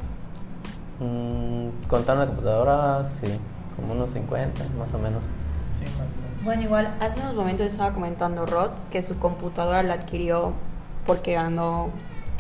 Mm, 1.01 1.89
contando 1.89 2.25
la 2.25 2.29
computadora, 2.29 3.05
sí, 3.21 3.41
como 3.75 3.95
unos 3.95 4.13
50, 4.13 4.65
más 4.79 4.95
o 4.95 4.99
menos. 4.99 5.25
Sí, 5.79 5.85
más 5.99 6.11
o 6.13 6.17
menos. 6.21 6.45
Bueno, 6.45 6.63
igual 6.63 6.95
hace 7.01 7.21
unos 7.21 7.35
momentos 7.35 7.67
estaba 7.67 7.93
comentando 7.93 8.47
Rod 8.47 8.71
que 8.91 9.03
su 9.03 9.19
computadora 9.19 9.83
la 9.83 9.95
adquirió 9.95 10.53
porque 11.07 11.35
ganó 11.35 11.91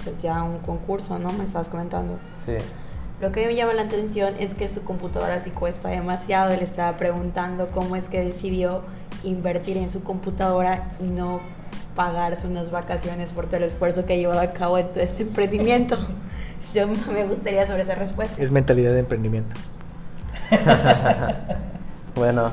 pues 0.05 0.19
ya 0.19 0.43
un 0.43 0.59
concurso, 0.59 1.19
¿no? 1.19 1.33
Me 1.33 1.45
estabas 1.45 1.69
comentando. 1.69 2.19
Sí. 2.45 2.57
Lo 3.21 3.33
que 3.33 3.47
me 3.47 3.55
llama 3.55 3.73
la 3.73 3.83
atención 3.83 4.35
es 4.39 4.55
que 4.55 4.69
su 4.69 4.85
computadora 4.85 5.41
sí 5.41 5.51
cuesta 5.51 5.89
demasiado 5.89 6.53
y 6.53 6.59
le 6.59 6.65
estaba 6.65 6.99
preguntando 6.99 7.69
cómo 7.69 7.97
es 7.97 8.09
que 8.09 8.23
decidió 8.23 8.83
invertir 9.27 9.77
en 9.77 9.91
su 9.91 10.03
computadora 10.03 10.91
y 11.01 11.05
no 11.05 11.41
pagarse 11.95 12.47
unas 12.47 12.71
vacaciones 12.71 13.33
por 13.33 13.47
todo 13.47 13.57
el 13.57 13.65
esfuerzo 13.65 14.05
que 14.07 14.15
ha 14.15 14.17
llevado 14.17 14.41
a 14.41 14.53
cabo 14.53 14.79
en 14.79 14.89
todo 14.89 15.01
este 15.01 15.25
emprendimiento. 15.25 15.97
Yo 16.75 16.87
me 16.89 17.25
gustaría 17.27 17.67
sobre 17.67 17.83
esa 17.83 17.95
respuesta. 17.95 18.41
Es 18.43 18.51
mentalidad 18.51 18.93
de 18.93 19.01
emprendimiento. 19.01 19.57
bueno, 22.15 22.53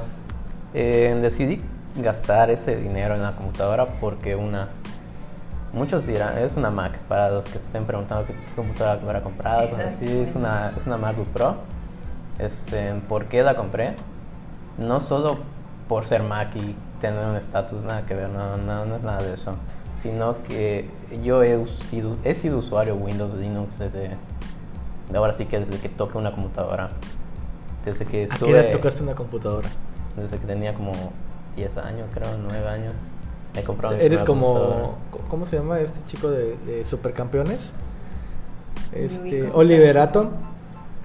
eh, 0.74 1.18
decidí 1.22 1.62
gastar 1.96 2.50
ese 2.50 2.76
dinero 2.78 3.16
en 3.16 3.22
la 3.22 3.36
computadora 3.36 3.86
porque 4.00 4.36
una, 4.36 4.70
muchos 5.74 6.08
dirán, 6.08 6.38
es 6.40 6.58
una 6.58 6.72
Mac, 6.72 6.98
para 7.08 7.30
los 7.30 7.46
que 7.46 7.58
estén 7.58 7.86
preguntando 7.86 8.26
qué, 8.26 8.34
qué 8.34 8.56
computadora 8.56 9.00
habrá 9.02 9.22
comprado, 9.22 9.70
pues 9.70 9.96
sí, 9.96 10.08
es 10.08 10.36
una, 10.36 10.74
es 10.76 10.88
una 10.88 10.98
MacBook 10.98 11.28
Pro. 11.28 11.58
Este, 12.40 12.94
¿Por 13.08 13.26
qué 13.26 13.44
la 13.44 13.56
compré? 13.56 13.96
No 14.78 15.02
solo 15.02 15.38
por 15.88 16.06
ser 16.06 16.24
Mac 16.24 16.56
y 16.56 16.76
tener 17.02 17.26
un 17.26 17.36
estatus, 17.36 17.82
nada 17.84 18.06
que 18.06 18.14
ver, 18.16 18.30
no, 18.30 18.58
no, 18.58 18.86
no 18.86 18.96
es 18.96 19.04
nada 19.04 19.22
de 19.24 19.34
eso. 19.34 19.54
Sino 19.98 20.42
que 20.44 20.90
yo 21.24 21.44
he 21.44 21.66
sido, 21.68 22.18
he 22.24 22.34
sido 22.36 22.58
usuario 22.58 22.96
Windows, 22.96 23.34
Linux 23.36 23.80
desde, 23.80 24.12
ahora 25.16 25.34
sí 25.34 25.46
que 25.46 25.60
desde 25.60 25.78
que 25.80 25.90
toqué 25.90 26.18
una 26.18 26.32
computadora. 26.32 26.90
Desde 27.86 28.06
que 28.06 28.22
¿A 28.22 28.24
estuve, 28.26 28.52
qué 28.52 28.60
edad 28.60 28.72
tocaste 28.72 29.04
una 29.04 29.16
computadora? 29.16 29.70
desde 30.16 30.38
que 30.38 30.46
tenía 30.46 30.74
como 30.76 30.92
10 31.56 31.78
años, 31.78 32.08
creo, 32.14 32.28
9 32.38 32.68
años. 32.70 32.96
Me 33.54 33.62
he 33.62 33.64
comprado 33.64 33.96
mi 33.96 34.02
Eres 34.02 34.24
primera 34.24 34.26
computadora. 34.26 34.82
como, 35.12 35.28
¿cómo 35.30 35.46
se 35.46 35.58
llama 35.58 35.80
este 35.80 36.04
chico 36.06 36.30
de, 36.32 36.56
de 36.66 36.86
Supercampeones? 36.86 37.74
Este, 38.92 39.44
ubico. 39.44 39.58
Oliver 39.58 39.98
Atom, 39.98 40.30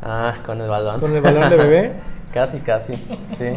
Ah, 0.03 0.35
con 0.47 0.61
el 0.61 0.69
balón. 0.69 1.01
con 1.01 1.15
el 1.15 1.21
balón 1.21 1.51
de 1.51 1.57
bebé. 1.57 1.93
casi, 2.33 2.61
casi, 2.61 2.95
sí. 2.95 3.57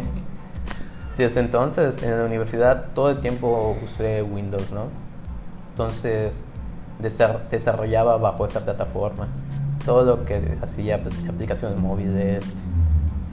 Desde 1.16 1.40
entonces, 1.40 2.02
en 2.02 2.18
la 2.18 2.24
universidad, 2.24 2.86
todo 2.94 3.10
el 3.10 3.20
tiempo 3.20 3.76
usé 3.84 4.22
Windows, 4.22 4.70
¿no? 4.72 4.84
Entonces, 5.70 6.34
desa- 7.02 7.40
desarrollaba 7.50 8.16
bajo 8.16 8.46
esa 8.46 8.60
plataforma. 8.64 9.28
Todo 9.84 10.04
lo 10.04 10.24
que 10.24 10.56
hacía, 10.62 10.98
apl- 11.02 11.28
aplicaciones 11.28 11.78
móviles, 11.78 12.44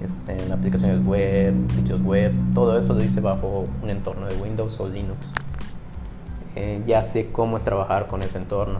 este, 0.03 0.51
aplicaciones 0.51 1.05
web, 1.05 1.53
sitios 1.71 2.01
web, 2.01 2.33
todo 2.53 2.77
eso 2.77 2.93
lo 2.93 3.03
hice 3.03 3.21
bajo 3.21 3.65
un 3.81 3.89
entorno 3.89 4.27
de 4.27 4.35
Windows 4.35 4.77
o 4.79 4.87
Linux. 4.89 5.17
Eh, 6.55 6.81
ya 6.85 7.03
sé 7.03 7.31
cómo 7.31 7.57
es 7.57 7.63
trabajar 7.63 8.07
con 8.07 8.21
ese 8.23 8.39
entorno. 8.39 8.79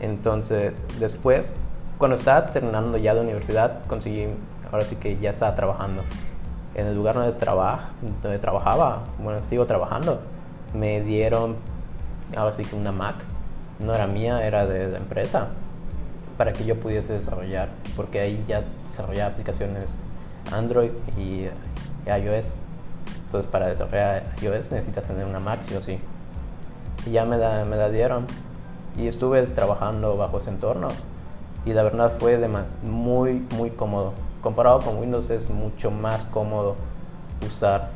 Entonces, 0.00 0.72
después, 0.98 1.54
cuando 1.98 2.16
estaba 2.16 2.50
terminando 2.50 2.98
ya 2.98 3.14
de 3.14 3.20
universidad, 3.20 3.84
conseguí, 3.86 4.26
ahora 4.72 4.84
sí 4.84 4.96
que 4.96 5.16
ya 5.18 5.30
estaba 5.30 5.54
trabajando. 5.54 6.02
En 6.76 6.86
el 6.86 6.94
lugar 6.94 7.14
donde, 7.16 7.32
traba- 7.32 7.88
donde 8.22 8.38
trabajaba, 8.38 9.02
bueno, 9.18 9.42
sigo 9.42 9.66
trabajando, 9.66 10.20
me 10.74 11.00
dieron, 11.00 11.56
ahora 12.36 12.52
sí 12.52 12.64
que 12.64 12.76
una 12.76 12.92
Mac. 12.92 13.16
No 13.80 13.94
era 13.94 14.06
mía, 14.06 14.46
era 14.46 14.66
de 14.66 14.88
la 14.88 14.98
empresa, 14.98 15.48
para 16.38 16.52
que 16.52 16.64
yo 16.64 16.78
pudiese 16.80 17.12
desarrollar, 17.14 17.68
porque 17.96 18.20
ahí 18.20 18.44
ya 18.46 18.62
desarrollaba 18.86 19.32
aplicaciones 19.32 19.86
Android 20.52 20.90
y, 21.18 21.20
y 21.46 21.50
iOS. 22.06 22.46
Entonces, 23.26 23.50
para 23.50 23.66
desarrollar 23.66 24.22
iOS 24.40 24.70
necesitas 24.70 25.04
tener 25.04 25.24
una 25.26 25.40
Mac, 25.40 25.60
sí 25.62 25.74
o 25.74 25.82
sí. 25.82 25.98
Y 27.06 27.10
ya 27.10 27.24
me 27.24 27.36
la, 27.38 27.64
me 27.64 27.76
la 27.76 27.88
dieron. 27.90 28.26
Y 28.98 29.08
estuve 29.08 29.42
trabajando 29.42 30.16
bajo 30.16 30.38
ese 30.38 30.50
entorno. 30.50 30.88
Y 31.66 31.72
la 31.72 31.82
verdad 31.82 32.12
fue 32.18 32.38
dema- 32.40 32.64
muy, 32.82 33.46
muy 33.56 33.70
cómodo. 33.70 34.12
Comparado 34.46 34.78
con 34.78 34.98
Windows 34.98 35.28
es 35.30 35.50
mucho 35.50 35.90
más 35.90 36.24
cómodo 36.26 36.76
usar, 37.44 37.90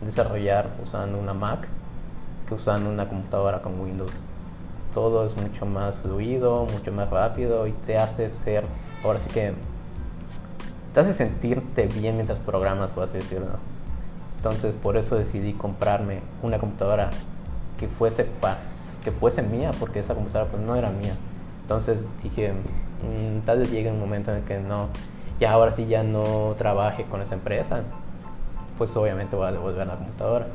desarrollar 0.00 0.68
usando 0.84 1.18
una 1.18 1.34
Mac 1.34 1.66
que 2.46 2.54
usando 2.54 2.88
una 2.88 3.08
computadora 3.08 3.60
con 3.60 3.80
Windows. 3.80 4.12
Todo 4.94 5.26
es 5.26 5.36
mucho 5.36 5.66
más 5.66 5.96
fluido, 5.96 6.64
mucho 6.72 6.92
más 6.92 7.10
rápido 7.10 7.66
y 7.66 7.72
te 7.72 7.98
hace 7.98 8.30
ser, 8.30 8.62
ahora 9.02 9.18
sí 9.18 9.28
que, 9.30 9.52
te 10.94 11.00
hace 11.00 11.12
sentirte 11.12 11.88
bien 11.88 12.14
mientras 12.14 12.38
programas, 12.38 12.92
por 12.92 13.02
así 13.02 13.14
decirlo. 13.14 13.48
Entonces 14.36 14.76
por 14.80 14.96
eso 14.96 15.16
decidí 15.16 15.54
comprarme 15.54 16.20
una 16.44 16.60
computadora 16.60 17.10
que 17.80 17.88
fuese 17.88 18.28
que 19.02 19.10
fuese 19.10 19.42
mía, 19.42 19.72
porque 19.80 19.98
esa 19.98 20.14
computadora 20.14 20.52
pues 20.52 20.62
no 20.62 20.76
era 20.76 20.90
mía. 20.90 21.16
Entonces 21.62 21.98
dije, 22.22 22.52
"Mm, 22.52 23.40
tal 23.44 23.58
vez 23.58 23.72
llegue 23.72 23.90
un 23.90 23.98
momento 23.98 24.30
en 24.30 24.36
el 24.36 24.44
que 24.44 24.60
no, 24.60 24.86
ya 25.40 25.52
ahora 25.52 25.72
sí 25.72 25.86
ya 25.86 26.02
no 26.02 26.54
trabaje 26.58 27.04
con 27.04 27.22
esa 27.22 27.34
empresa, 27.34 27.82
pues 28.78 28.94
obviamente 28.96 29.34
voy 29.36 29.48
a 29.48 29.52
devolver 29.52 29.86
la 29.86 29.96
computadora. 29.96 30.46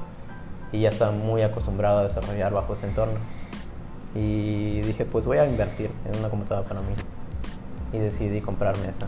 Y 0.71 0.81
ya 0.81 0.89
estaba 0.89 1.11
muy 1.11 1.41
acostumbrado 1.41 1.99
a 1.99 2.03
desarrollar 2.03 2.53
bajo 2.53 2.73
ese 2.73 2.87
entorno. 2.87 3.15
Y 4.13 4.81
dije, 4.81 5.05
pues 5.05 5.25
voy 5.25 5.39
a 5.39 5.45
invertir 5.47 5.89
en 6.05 6.19
una 6.19 6.29
computadora 6.29 6.67
para 6.67 6.81
mí. 6.81 6.93
Y 7.91 7.97
decidí 7.97 8.41
comprarme 8.41 8.83
esa. 8.83 9.07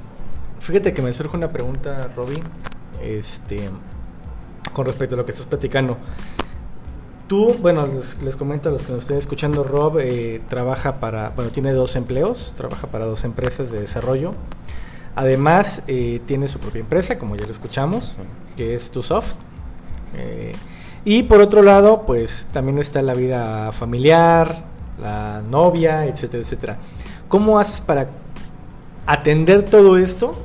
Fíjate 0.59 0.93
que 0.93 1.01
me 1.01 1.13
surge 1.13 1.37
una 1.37 1.49
pregunta, 1.49 2.09
Robin, 2.15 2.43
este, 3.01 3.69
con 4.73 4.85
respecto 4.85 5.15
a 5.15 5.17
lo 5.17 5.25
que 5.25 5.31
estás 5.31 5.45
platicando. 5.45 5.97
Tú, 7.27 7.55
bueno, 7.61 7.85
les, 7.85 8.21
les 8.23 8.37
comento 8.37 8.69
a 8.69 8.71
los 8.71 8.83
que 8.83 8.93
nos 8.93 9.03
estén 9.03 9.17
escuchando, 9.17 9.63
Rob 9.63 9.99
eh, 9.99 10.41
trabaja 10.47 10.99
para, 10.99 11.29
bueno, 11.31 11.51
tiene 11.51 11.71
dos 11.73 11.95
empleos, 11.95 12.53
trabaja 12.55 12.87
para 12.87 13.05
dos 13.05 13.23
empresas 13.25 13.69
de 13.69 13.81
desarrollo. 13.81 14.33
Además, 15.17 15.81
eh, 15.87 16.21
tiene 16.27 16.47
su 16.47 16.59
propia 16.59 16.81
empresa, 16.81 17.17
como 17.17 17.35
ya 17.35 17.43
lo 17.43 17.51
escuchamos, 17.51 18.19
que 18.55 18.75
es 18.75 18.91
TuSoft. 18.91 19.33
Eh, 20.15 20.51
y 21.05 21.23
por 21.23 21.41
otro 21.41 21.63
lado, 21.63 22.03
pues 22.05 22.47
también 22.51 22.77
está 22.77 23.01
la 23.01 23.15
vida 23.15 23.71
familiar, 23.71 24.63
la 25.01 25.41
novia, 25.49 26.05
etcétera, 26.05 26.43
etcétera. 26.43 26.77
¿Cómo 27.29 27.57
haces 27.57 27.81
para 27.81 28.09
atender 29.07 29.63
todo 29.63 29.97
esto 29.97 30.35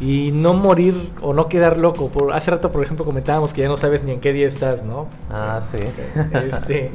y 0.00 0.32
no 0.32 0.54
morir 0.54 1.12
o 1.22 1.32
no 1.32 1.48
quedar 1.48 1.78
loco? 1.78 2.08
Por, 2.08 2.32
hace 2.32 2.50
rato, 2.50 2.72
por 2.72 2.82
ejemplo, 2.82 3.04
comentábamos 3.04 3.52
que 3.52 3.60
ya 3.60 3.68
no 3.68 3.76
sabes 3.76 4.02
ni 4.02 4.10
en 4.10 4.20
qué 4.20 4.32
día 4.32 4.48
estás, 4.48 4.82
¿no? 4.82 5.06
Ah, 5.30 5.62
sí. 5.70 5.78
Este, 6.48 6.90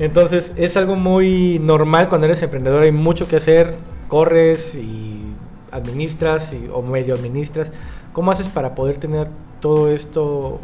entonces 0.00 0.50
es 0.56 0.76
algo 0.76 0.96
muy 0.96 1.60
normal 1.60 2.08
cuando 2.08 2.26
eres 2.26 2.42
emprendedor, 2.42 2.82
hay 2.82 2.90
mucho 2.90 3.28
que 3.28 3.36
hacer, 3.36 3.76
corres 4.08 4.74
y 4.74 5.29
administras 5.70 6.54
o 6.72 6.82
medio 6.82 7.14
administras. 7.14 7.72
¿Cómo 8.12 8.30
haces 8.30 8.48
para 8.48 8.74
poder 8.74 8.98
tener 8.98 9.28
todo 9.60 9.88
esto, 9.88 10.60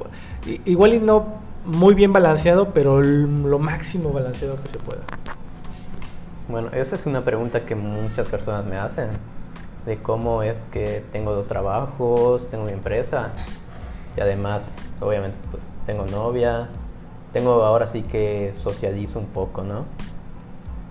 igual 0.65 0.95
y 0.95 1.01
no 1.01 1.27
muy 1.65 1.95
bien 1.95 2.13
balanceado, 2.13 2.73
pero 2.73 3.03
lo 3.03 3.59
máximo 3.59 4.11
balanceado 4.11 4.61
que 4.63 4.69
se 4.69 4.79
pueda? 4.79 5.03
Bueno, 6.49 6.71
esa 6.73 6.97
es 6.97 7.07
una 7.07 7.25
pregunta 7.25 7.65
que 7.65 7.75
muchas 7.75 8.29
personas 8.29 8.65
me 8.65 8.77
hacen, 8.77 9.09
de 9.85 9.99
cómo 9.99 10.43
es 10.43 10.65
que 10.65 11.05
tengo 11.13 11.35
dos 11.35 11.49
trabajos, 11.49 12.49
tengo 12.51 12.65
mi 12.65 12.73
empresa 12.73 13.31
y 14.17 14.21
además, 14.21 14.77
obviamente, 15.01 15.39
pues 15.51 15.63
tengo 15.87 16.07
novia, 16.07 16.69
tengo 17.33 17.65
ahora 17.65 17.87
sí 17.87 18.03
que 18.03 18.53
socializo 18.55 19.19
un 19.19 19.27
poco, 19.27 19.63
¿no? 19.63 19.85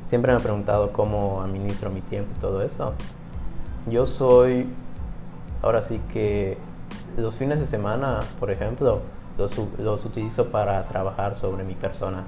Siempre 0.04 0.32
me 0.32 0.38
han 0.38 0.44
preguntado 0.44 0.92
cómo 0.92 1.42
administro 1.42 1.90
mi 1.90 2.02
tiempo 2.02 2.32
y 2.38 2.40
todo 2.40 2.62
eso. 2.62 2.94
Yo 3.88 4.08
soy, 4.08 4.68
ahora 5.62 5.84
sí 5.84 6.02
que 6.12 6.58
los 7.18 7.36
fines 7.36 7.60
de 7.60 7.68
semana, 7.68 8.22
por 8.40 8.50
ejemplo, 8.50 9.02
los, 9.38 9.52
los 9.78 10.04
utilizo 10.06 10.48
para 10.48 10.82
trabajar 10.82 11.38
sobre 11.38 11.64
mi 11.64 11.76
persona. 11.76 12.24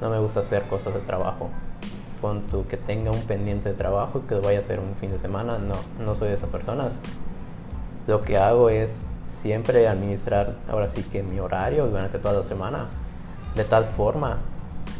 No 0.00 0.08
me 0.08 0.20
gusta 0.20 0.40
hacer 0.40 0.62
cosas 0.68 0.94
de 0.94 1.00
trabajo. 1.00 1.48
Pon 2.20 2.42
tu 2.46 2.66
que 2.68 2.76
tenga 2.76 3.10
un 3.10 3.22
pendiente 3.22 3.70
de 3.70 3.74
trabajo 3.74 4.20
y 4.24 4.28
que 4.28 4.36
vaya 4.36 4.58
a 4.58 4.62
hacer 4.62 4.78
un 4.78 4.94
fin 4.94 5.10
de 5.10 5.18
semana. 5.18 5.58
No, 5.58 5.74
no 5.98 6.14
soy 6.14 6.28
de 6.28 6.34
esas 6.34 6.48
personas. 6.48 6.92
Lo 8.06 8.22
que 8.22 8.38
hago 8.38 8.70
es 8.70 9.04
siempre 9.26 9.88
administrar 9.88 10.54
ahora 10.70 10.86
sí 10.86 11.02
que 11.02 11.24
mi 11.24 11.40
horario 11.40 11.86
durante 11.88 12.20
toda 12.20 12.34
la 12.34 12.42
semana 12.44 12.86
de 13.56 13.64
tal 13.64 13.84
forma 13.84 14.38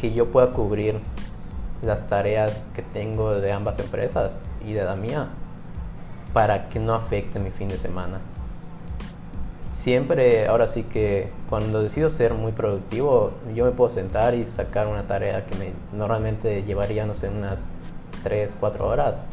que 0.01 0.13
yo 0.13 0.33
pueda 0.33 0.51
cubrir 0.51 1.01
las 1.83 2.09
tareas 2.09 2.69
que 2.75 2.83
tengo 2.83 3.35
de 3.35 3.53
ambas 3.53 3.79
empresas 3.79 4.41
y 4.67 4.73
de 4.73 4.85
la 4.85 4.97
mía 4.97 5.29
para 6.35 6.69
que 6.69 6.79
no 6.79 6.93
afecte 6.95 7.39
mi 7.39 7.51
fin 7.51 7.69
de 7.69 7.79
semana. 7.79 8.21
Siempre, 9.73 10.47
ahora 10.47 10.69
sí 10.69 10.83
que 10.83 11.31
cuando 11.49 11.83
decido 11.83 12.11
ser 12.11 12.35
muy 12.35 12.53
productivo, 12.53 13.33
yo 13.55 13.65
me 13.65 13.71
puedo 13.71 13.91
sentar 13.91 14.35
y 14.35 14.45
sacar 14.45 14.87
una 14.87 15.05
tarea 15.05 15.47
que 15.47 15.55
me 15.57 15.73
normalmente 15.97 16.63
llevaría, 16.65 17.07
no 17.07 17.15
sé, 17.15 17.29
unas 17.29 17.61
3, 18.23 18.57
4 18.61 18.87
horas. 18.87 19.25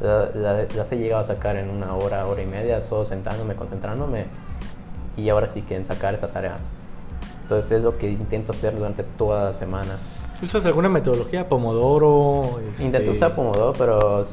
Las 0.00 0.92
he 0.92 0.96
llegado 0.96 1.22
a 1.22 1.24
sacar 1.24 1.56
en 1.56 1.68
una 1.68 1.94
hora, 1.94 2.26
hora 2.26 2.40
y 2.40 2.46
media, 2.46 2.80
solo 2.80 3.04
sentándome, 3.04 3.54
concentrándome. 3.54 4.26
Y 5.16 5.28
ahora 5.28 5.48
sí 5.48 5.62
que 5.62 5.76
en 5.76 5.84
sacar 5.84 6.14
esa 6.14 6.30
tarea. 6.30 6.56
Entonces 7.42 7.72
es 7.72 7.82
lo 7.82 7.98
que 7.98 8.10
intento 8.10 8.52
hacer 8.52 8.76
durante 8.76 9.02
toda 9.02 9.46
la 9.46 9.52
semana. 9.52 9.98
¿Usas 10.42 10.64
alguna 10.64 10.88
metodología? 10.88 11.48
¿Pomodoro? 11.48 12.60
Este... 12.70 12.84
Intenté 12.84 13.10
usar 13.10 13.34
Pomodoro, 13.34 13.74
pero 13.74 14.24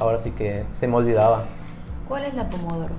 ahora 0.00 0.18
sí 0.18 0.30
que 0.30 0.64
se 0.72 0.86
me 0.86 0.96
olvidaba. 0.96 1.44
¿Cuál 2.08 2.24
es 2.24 2.34
la 2.34 2.48
Pomodoro? 2.48 2.94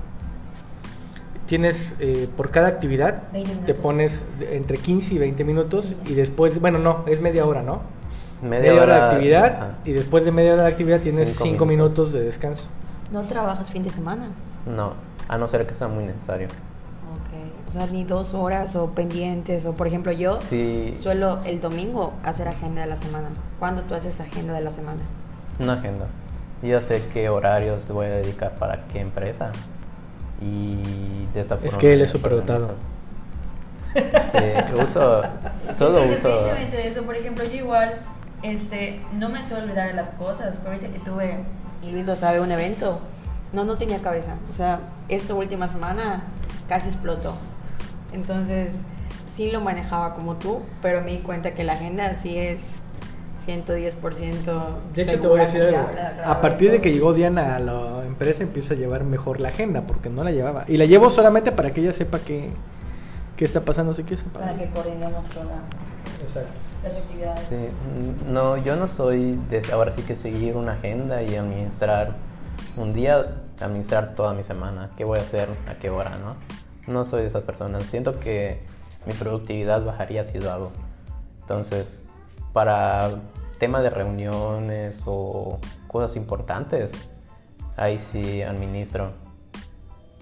Tienes 1.46 1.96
eh, 1.98 2.28
por 2.36 2.50
cada 2.50 2.68
actividad, 2.68 3.22
te 3.64 3.72
pones 3.72 4.26
entre 4.38 4.76
15 4.76 5.14
y 5.14 5.18
20 5.18 5.44
minutos 5.44 5.94
y 6.04 6.12
después, 6.12 6.60
bueno, 6.60 6.78
no, 6.78 7.04
es 7.06 7.22
media 7.22 7.46
hora, 7.46 7.62
¿no? 7.62 7.80
Media, 8.42 8.74
hora, 8.74 8.96
de 8.96 9.02
actividad 9.02 9.78
y 9.84 9.92
después 9.92 10.24
de 10.24 10.30
media 10.30 10.52
hora 10.52 10.64
de 10.64 10.68
actividad 10.68 11.00
tienes 11.00 11.34
5 11.36 11.64
minutos. 11.64 12.12
de 12.12 12.20
descanso. 12.20 12.68
¿No 13.10 13.22
trabajas 13.22 13.70
fin 13.70 13.82
de 13.82 13.90
semana? 13.90 14.30
No, 14.66 14.92
a 15.26 15.38
no 15.38 15.48
ser 15.48 15.66
que 15.66 15.72
sea 15.72 15.88
muy 15.88 16.04
necesario. 16.04 16.48
O 17.68 17.72
sea, 17.72 17.86
ni 17.86 18.04
dos 18.04 18.32
horas 18.32 18.76
o 18.76 18.90
pendientes. 18.90 19.66
O 19.66 19.74
por 19.74 19.86
ejemplo, 19.86 20.12
yo 20.12 20.38
suelo 20.96 21.40
el 21.44 21.60
domingo 21.60 22.14
hacer 22.22 22.48
agenda 22.48 22.82
de 22.82 22.86
la 22.86 22.96
semana. 22.96 23.28
¿Cuándo 23.58 23.82
tú 23.82 23.94
haces 23.94 24.20
agenda 24.20 24.54
de 24.54 24.62
la 24.62 24.70
semana? 24.70 25.00
Una 25.60 25.74
agenda. 25.74 26.06
Yo 26.62 26.80
sé 26.80 27.04
qué 27.12 27.28
horarios 27.28 27.88
voy 27.88 28.06
a 28.06 28.10
dedicar 28.10 28.56
para 28.56 28.84
qué 28.88 29.00
empresa. 29.00 29.52
Y 30.40 31.26
de 31.34 31.40
esa 31.40 31.56
forma. 31.56 31.68
Es 31.68 31.76
que 31.76 31.92
él 31.92 32.00
es 32.00 32.10
superdotado. 32.10 32.74
Sí, 33.94 34.74
uso. 34.82 35.22
Solo 35.76 36.02
uso. 36.04 36.28
de 36.28 36.88
eso, 36.88 37.02
por 37.02 37.16
ejemplo, 37.16 37.44
yo 37.44 37.56
igual 37.56 37.98
este, 38.42 39.00
no 39.12 39.28
me 39.28 39.42
suelo 39.42 39.64
olvidar 39.64 39.88
de 39.88 39.94
las 39.94 40.10
cosas. 40.12 40.58
Pero 40.58 40.74
ahorita 40.74 40.92
que 40.92 40.98
tuve, 41.00 41.44
y 41.82 41.90
Luis 41.90 42.06
lo 42.06 42.16
sabe, 42.16 42.40
un 42.40 42.50
evento, 42.50 43.00
no, 43.52 43.64
no 43.64 43.76
tenía 43.76 44.00
cabeza. 44.00 44.34
O 44.50 44.52
sea, 44.52 44.80
esta 45.08 45.34
última 45.34 45.68
semana 45.68 46.24
casi 46.68 46.88
explotó. 46.88 47.34
Entonces, 48.12 48.82
sí 49.26 49.50
lo 49.50 49.60
manejaba 49.60 50.14
como 50.14 50.36
tú, 50.36 50.60
pero 50.82 51.02
me 51.02 51.12
di 51.12 51.18
cuenta 51.18 51.54
que 51.54 51.64
la 51.64 51.74
agenda 51.74 52.14
sí 52.14 52.36
es 52.36 52.82
110%. 53.46 53.94
De 54.94 55.02
hecho, 55.02 55.20
te 55.20 55.26
voy 55.26 55.40
a 55.40 55.44
decir 55.44 55.62
algo. 55.62 55.88
A 56.24 56.40
partir 56.40 56.70
de 56.70 56.80
que 56.80 56.92
llegó 56.92 57.14
Diana 57.14 57.56
a 57.56 57.58
la 57.58 58.04
empresa, 58.04 58.42
empieza 58.42 58.74
a 58.74 58.76
llevar 58.76 59.04
mejor 59.04 59.40
la 59.40 59.48
agenda, 59.48 59.82
porque 59.86 60.10
no 60.10 60.24
la 60.24 60.30
llevaba. 60.30 60.64
Y 60.66 60.76
la 60.76 60.84
llevo 60.84 61.10
solamente 61.10 61.52
para 61.52 61.70
que 61.72 61.80
ella 61.80 61.92
sepa 61.92 62.18
qué, 62.18 62.50
qué 63.36 63.44
está 63.44 63.60
pasando, 63.60 63.92
así 63.92 64.04
que 64.04 64.16
sepa. 64.16 64.40
Para 64.40 64.56
que 64.56 64.68
coordinemos 64.70 65.28
toda. 65.30 65.62
Exacto. 66.20 66.50
Las 66.82 66.96
actividades. 66.96 67.46
Sí. 67.48 67.68
No, 68.28 68.56
yo 68.56 68.76
no 68.76 68.86
soy 68.86 69.38
de 69.50 69.62
ahora 69.72 69.90
sí 69.90 70.02
que 70.02 70.16
seguir 70.16 70.56
una 70.56 70.72
agenda 70.72 71.22
y 71.22 71.34
administrar 71.36 72.14
un 72.76 72.92
día, 72.92 73.24
administrar 73.60 74.14
toda 74.14 74.32
mi 74.34 74.42
semana. 74.42 74.90
¿Qué 74.96 75.04
voy 75.04 75.18
a 75.18 75.22
hacer? 75.22 75.48
¿A 75.68 75.74
qué 75.74 75.90
hora? 75.90 76.16
¿No? 76.18 76.36
No 76.88 77.04
soy 77.04 77.22
de 77.22 77.28
esas 77.28 77.42
personas. 77.44 77.84
Siento 77.84 78.18
que 78.18 78.58
mi 79.06 79.12
productividad 79.12 79.84
bajaría 79.84 80.24
si 80.24 80.38
lo 80.38 80.50
hago. 80.50 80.72
Entonces, 81.42 82.04
para 82.52 83.10
temas 83.58 83.82
de 83.82 83.90
reuniones 83.90 85.02
o 85.06 85.58
cosas 85.86 86.16
importantes, 86.16 86.92
ahí 87.76 87.98
sí 87.98 88.42
administro. 88.42 89.12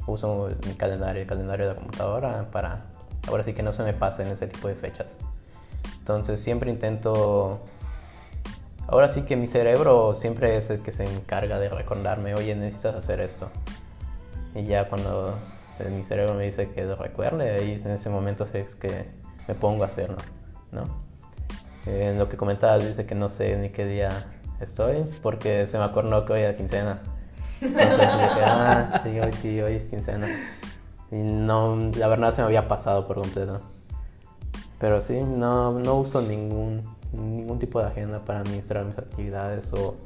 Uso 0.07 0.51
mi 0.67 0.75
calendario, 0.75 1.23
el 1.23 1.29
calendario 1.29 1.67
de 1.67 1.75
la 1.75 1.79
computadora 1.79 2.49
para 2.53 2.85
ahora 3.29 3.45
sí 3.45 3.53
que 3.55 3.63
no 3.63 3.73
se 3.73 3.83
me 3.83 3.93
pasen 3.93 4.29
ese 4.29 4.47
tipo 4.47 4.69
de 4.69 4.75
fechas. 4.75 5.09
Entonces 5.99 6.41
siempre 6.41 6.71
intento, 6.71 7.61
ahora 8.87 9.09
sí 9.09 9.23
que 9.23 9.37
mi 9.37 9.47
cerebro 9.47 10.15
siempre 10.15 10.57
es 10.57 10.71
el 10.71 10.81
que 10.81 10.93
se 10.93 11.05
encarga 11.05 11.59
de 11.59 11.69
recordarme, 11.69 12.35
oye, 12.35 12.55
necesitas 12.55 12.95
hacer 12.95 13.21
esto. 13.21 13.49
Y 14.55 14.65
ya 14.65 14.89
cuando 14.89 15.37
mi 15.85 16.05
cerebro 16.05 16.35
me 16.35 16.45
dice 16.45 16.71
que 16.71 16.85
lo 16.85 16.97
recuerde 16.97 17.65
y 17.67 17.73
en 17.73 17.91
ese 17.91 18.09
momento 18.09 18.47
es 18.53 18.75
que 18.75 19.07
me 19.47 19.55
pongo 19.55 19.83
a 19.83 19.87
hacerlo, 19.87 20.17
¿no? 20.73 20.83
En 21.85 22.17
eh, 22.17 22.19
lo 22.19 22.29
que 22.29 22.37
comentaba 22.37 22.79
dice 22.79 23.07
que 23.07 23.15
no 23.15 23.29
sé 23.29 23.57
ni 23.57 23.71
qué 23.71 23.87
día 23.87 24.11
estoy 24.61 25.05
porque 25.23 25.67
se 25.67 25.79
me 25.79 25.85
acordó 25.85 26.25
que 26.25 26.33
hoy 26.33 26.41
es 26.41 26.57
quincena. 26.57 27.01
Entonces 27.61 27.89
dije, 27.89 28.41
ah, 28.45 29.01
sí, 29.03 29.21
hoy 29.21 29.33
sí, 29.33 29.61
hoy 29.61 29.75
es 29.75 29.85
quincena. 29.85 30.27
Y 31.13 31.23
no, 31.23 31.77
la 31.97 32.09
verdad 32.09 32.33
se 32.33 32.43
me 32.43 32.47
había 32.47 32.67
pasado 32.67 33.07
por 33.07 33.21
completo. 33.21 33.61
Pero 34.81 35.01
sí, 35.01 35.21
no, 35.21 35.73
no 35.73 35.95
uso 35.95 36.21
ningún, 36.21 36.85
ningún 37.13 37.59
tipo 37.59 37.81
de 37.81 37.87
agenda 37.87 38.25
para 38.25 38.41
administrar 38.41 38.85
mis 38.85 38.99
actividades 38.99 39.73
o 39.73 39.97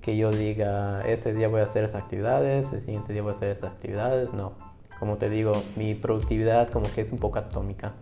que 0.00 0.16
yo 0.16 0.30
diga, 0.30 0.96
ese 1.06 1.32
día 1.34 1.46
voy 1.46 1.60
a 1.60 1.64
hacer 1.64 1.84
esas 1.84 2.02
actividades, 2.02 2.72
el 2.72 2.80
siguiente 2.80 3.12
día 3.12 3.22
voy 3.22 3.34
a 3.34 3.36
hacer 3.36 3.50
esas 3.50 3.70
actividades, 3.70 4.32
no 4.32 4.71
como 5.02 5.16
te 5.16 5.28
digo, 5.28 5.60
mi 5.74 5.96
productividad 5.96 6.70
como 6.70 6.86
que 6.88 7.00
es 7.00 7.10
un 7.10 7.18
poco 7.18 7.40
atómica. 7.40 7.94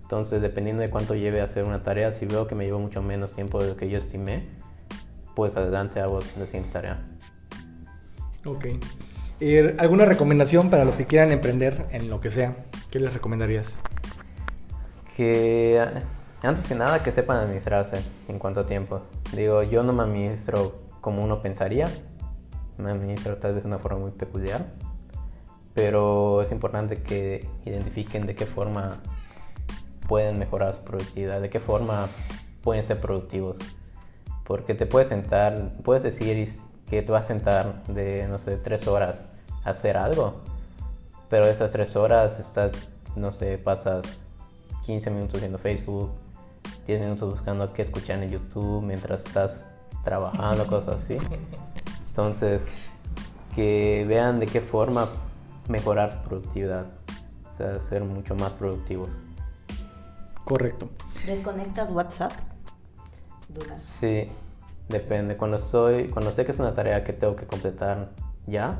Entonces, 0.00 0.40
dependiendo 0.40 0.80
de 0.80 0.88
cuánto 0.88 1.14
lleve 1.14 1.42
a 1.42 1.44
hacer 1.44 1.64
una 1.64 1.82
tarea, 1.82 2.12
si 2.12 2.24
veo 2.24 2.46
que 2.46 2.54
me 2.54 2.64
lleva 2.64 2.78
mucho 2.78 3.02
menos 3.02 3.34
tiempo 3.34 3.62
de 3.62 3.68
lo 3.68 3.76
que 3.76 3.90
yo 3.90 3.98
estimé, 3.98 4.46
pues 5.34 5.54
adelante 5.58 6.00
hago 6.00 6.18
la 6.38 6.46
siguiente 6.46 6.70
tarea. 6.72 7.04
Ok. 8.46 8.68
¿Alguna 9.76 10.06
recomendación 10.06 10.70
para 10.70 10.86
los 10.86 10.96
que 10.96 11.04
quieran 11.04 11.30
emprender 11.30 11.88
en 11.90 12.08
lo 12.08 12.22
que 12.22 12.30
sea? 12.30 12.56
¿Qué 12.90 13.00
les 13.00 13.12
recomendarías? 13.12 13.74
Que 15.14 15.78
antes 16.42 16.66
que 16.66 16.74
nada 16.74 17.02
que 17.02 17.12
sepan 17.12 17.36
administrarse 17.36 17.98
en 18.28 18.38
cuanto 18.38 18.60
a 18.60 18.66
tiempo. 18.66 19.02
Digo, 19.34 19.62
yo 19.62 19.82
no 19.82 19.92
me 19.92 20.04
administro 20.04 20.80
como 21.02 21.22
uno 21.22 21.42
pensaría, 21.42 21.86
me 22.78 22.90
administro 22.90 23.36
tal 23.36 23.52
vez 23.52 23.64
de 23.64 23.68
una 23.68 23.78
forma 23.78 23.98
muy 23.98 24.12
peculiar 24.12 24.85
pero 25.76 26.40
es 26.40 26.50
importante 26.52 27.02
que 27.02 27.46
identifiquen 27.66 28.24
de 28.24 28.34
qué 28.34 28.46
forma 28.46 29.02
pueden 30.08 30.38
mejorar 30.38 30.72
su 30.72 30.82
productividad, 30.82 31.38
de 31.42 31.50
qué 31.50 31.60
forma 31.60 32.08
pueden 32.62 32.82
ser 32.82 32.98
productivos. 32.98 33.58
Porque 34.44 34.74
te 34.74 34.86
puedes 34.86 35.08
sentar, 35.08 35.74
puedes 35.84 36.02
decir 36.02 36.48
que 36.88 37.02
te 37.02 37.12
vas 37.12 37.26
a 37.26 37.28
sentar 37.28 37.84
de, 37.88 38.26
no 38.26 38.38
sé, 38.38 38.56
tres 38.56 38.88
horas 38.88 39.20
a 39.64 39.70
hacer 39.70 39.98
algo, 39.98 40.36
pero 41.28 41.46
esas 41.46 41.72
tres 41.72 41.94
horas 41.94 42.40
estás, 42.40 42.72
no 43.14 43.30
sé, 43.32 43.58
pasas 43.58 44.28
15 44.86 45.10
minutos 45.10 45.40
viendo 45.40 45.58
Facebook, 45.58 46.10
10 46.86 47.00
minutos 47.00 47.32
buscando 47.32 47.74
qué 47.74 47.82
escuchar 47.82 48.22
en 48.22 48.30
YouTube 48.30 48.82
mientras 48.82 49.26
estás 49.26 49.66
trabajando, 50.04 50.66
cosas 50.68 51.04
así. 51.04 51.18
Entonces, 52.08 52.68
que 53.54 54.06
vean 54.08 54.40
de 54.40 54.46
qué 54.46 54.62
forma 54.62 55.10
mejorar 55.68 56.12
su 56.12 56.18
productividad, 56.28 56.86
o 57.52 57.56
sea, 57.56 57.80
ser 57.80 58.04
mucho 58.04 58.34
más 58.34 58.52
productivos. 58.52 59.10
Correcto. 60.44 60.88
¿Desconectas 61.26 61.92
WhatsApp? 61.92 62.32
Sí, 63.76 64.28
depende. 64.88 65.36
Cuando 65.36 65.56
estoy, 65.56 66.08
cuando 66.08 66.30
sé 66.30 66.44
que 66.44 66.52
es 66.52 66.58
una 66.58 66.72
tarea 66.72 67.02
que 67.04 67.12
tengo 67.12 67.36
que 67.36 67.46
completar 67.46 68.10
ya. 68.46 68.78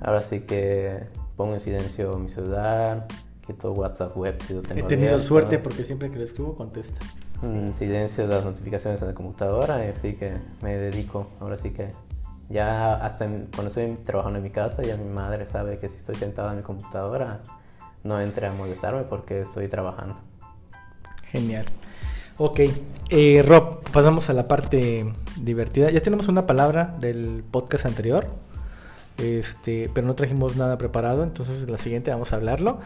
Ahora 0.00 0.22
sí 0.22 0.40
que 0.40 1.06
pongo 1.36 1.54
en 1.54 1.60
silencio 1.60 2.18
mi 2.18 2.28
celular, 2.28 3.06
quito 3.46 3.72
WhatsApp 3.72 4.16
web 4.16 4.40
si 4.46 4.54
lo 4.54 4.62
tengo 4.62 4.80
He 4.80 4.82
tenido 4.82 5.10
abierto. 5.10 5.24
suerte 5.24 5.58
porque 5.58 5.84
siempre 5.84 6.10
que 6.10 6.18
le 6.18 6.24
escribo 6.24 6.54
contesta. 6.56 7.00
Mm, 7.42 7.72
silencio 7.72 8.26
las 8.26 8.44
notificaciones 8.44 9.00
en 9.02 9.08
la 9.08 9.14
computadora, 9.14 9.84
y 9.84 9.90
así 9.90 10.14
que 10.14 10.32
me 10.62 10.76
dedico, 10.76 11.28
ahora 11.40 11.56
sí 11.56 11.70
que 11.70 11.92
ya 12.48 12.94
hasta 12.94 13.26
cuando 13.26 13.68
estoy 13.68 13.96
trabajando 14.04 14.38
en 14.38 14.44
mi 14.44 14.50
casa, 14.50 14.82
ya 14.82 14.96
mi 14.96 15.08
madre 15.08 15.46
sabe 15.46 15.78
que 15.78 15.88
si 15.88 15.96
estoy 15.96 16.14
sentado 16.16 16.50
en 16.50 16.58
mi 16.58 16.62
computadora, 16.62 17.40
no 18.04 18.20
entre 18.20 18.46
a 18.46 18.52
molestarme 18.52 19.02
porque 19.02 19.40
estoy 19.40 19.68
trabajando. 19.68 20.16
Genial. 21.24 21.66
Ok, 22.38 22.60
eh, 23.10 23.42
Rob, 23.46 23.82
pasamos 23.92 24.28
a 24.30 24.32
la 24.32 24.48
parte 24.48 25.12
divertida. 25.40 25.90
Ya 25.90 26.02
tenemos 26.02 26.28
una 26.28 26.46
palabra 26.46 26.96
del 26.98 27.44
podcast 27.50 27.86
anterior, 27.86 28.26
este, 29.18 29.90
pero 29.94 30.06
no 30.06 30.14
trajimos 30.14 30.56
nada 30.56 30.78
preparado, 30.78 31.22
entonces 31.22 31.68
la 31.68 31.78
siguiente 31.78 32.10
vamos 32.10 32.32
a 32.32 32.36
hablarlo. 32.36 32.78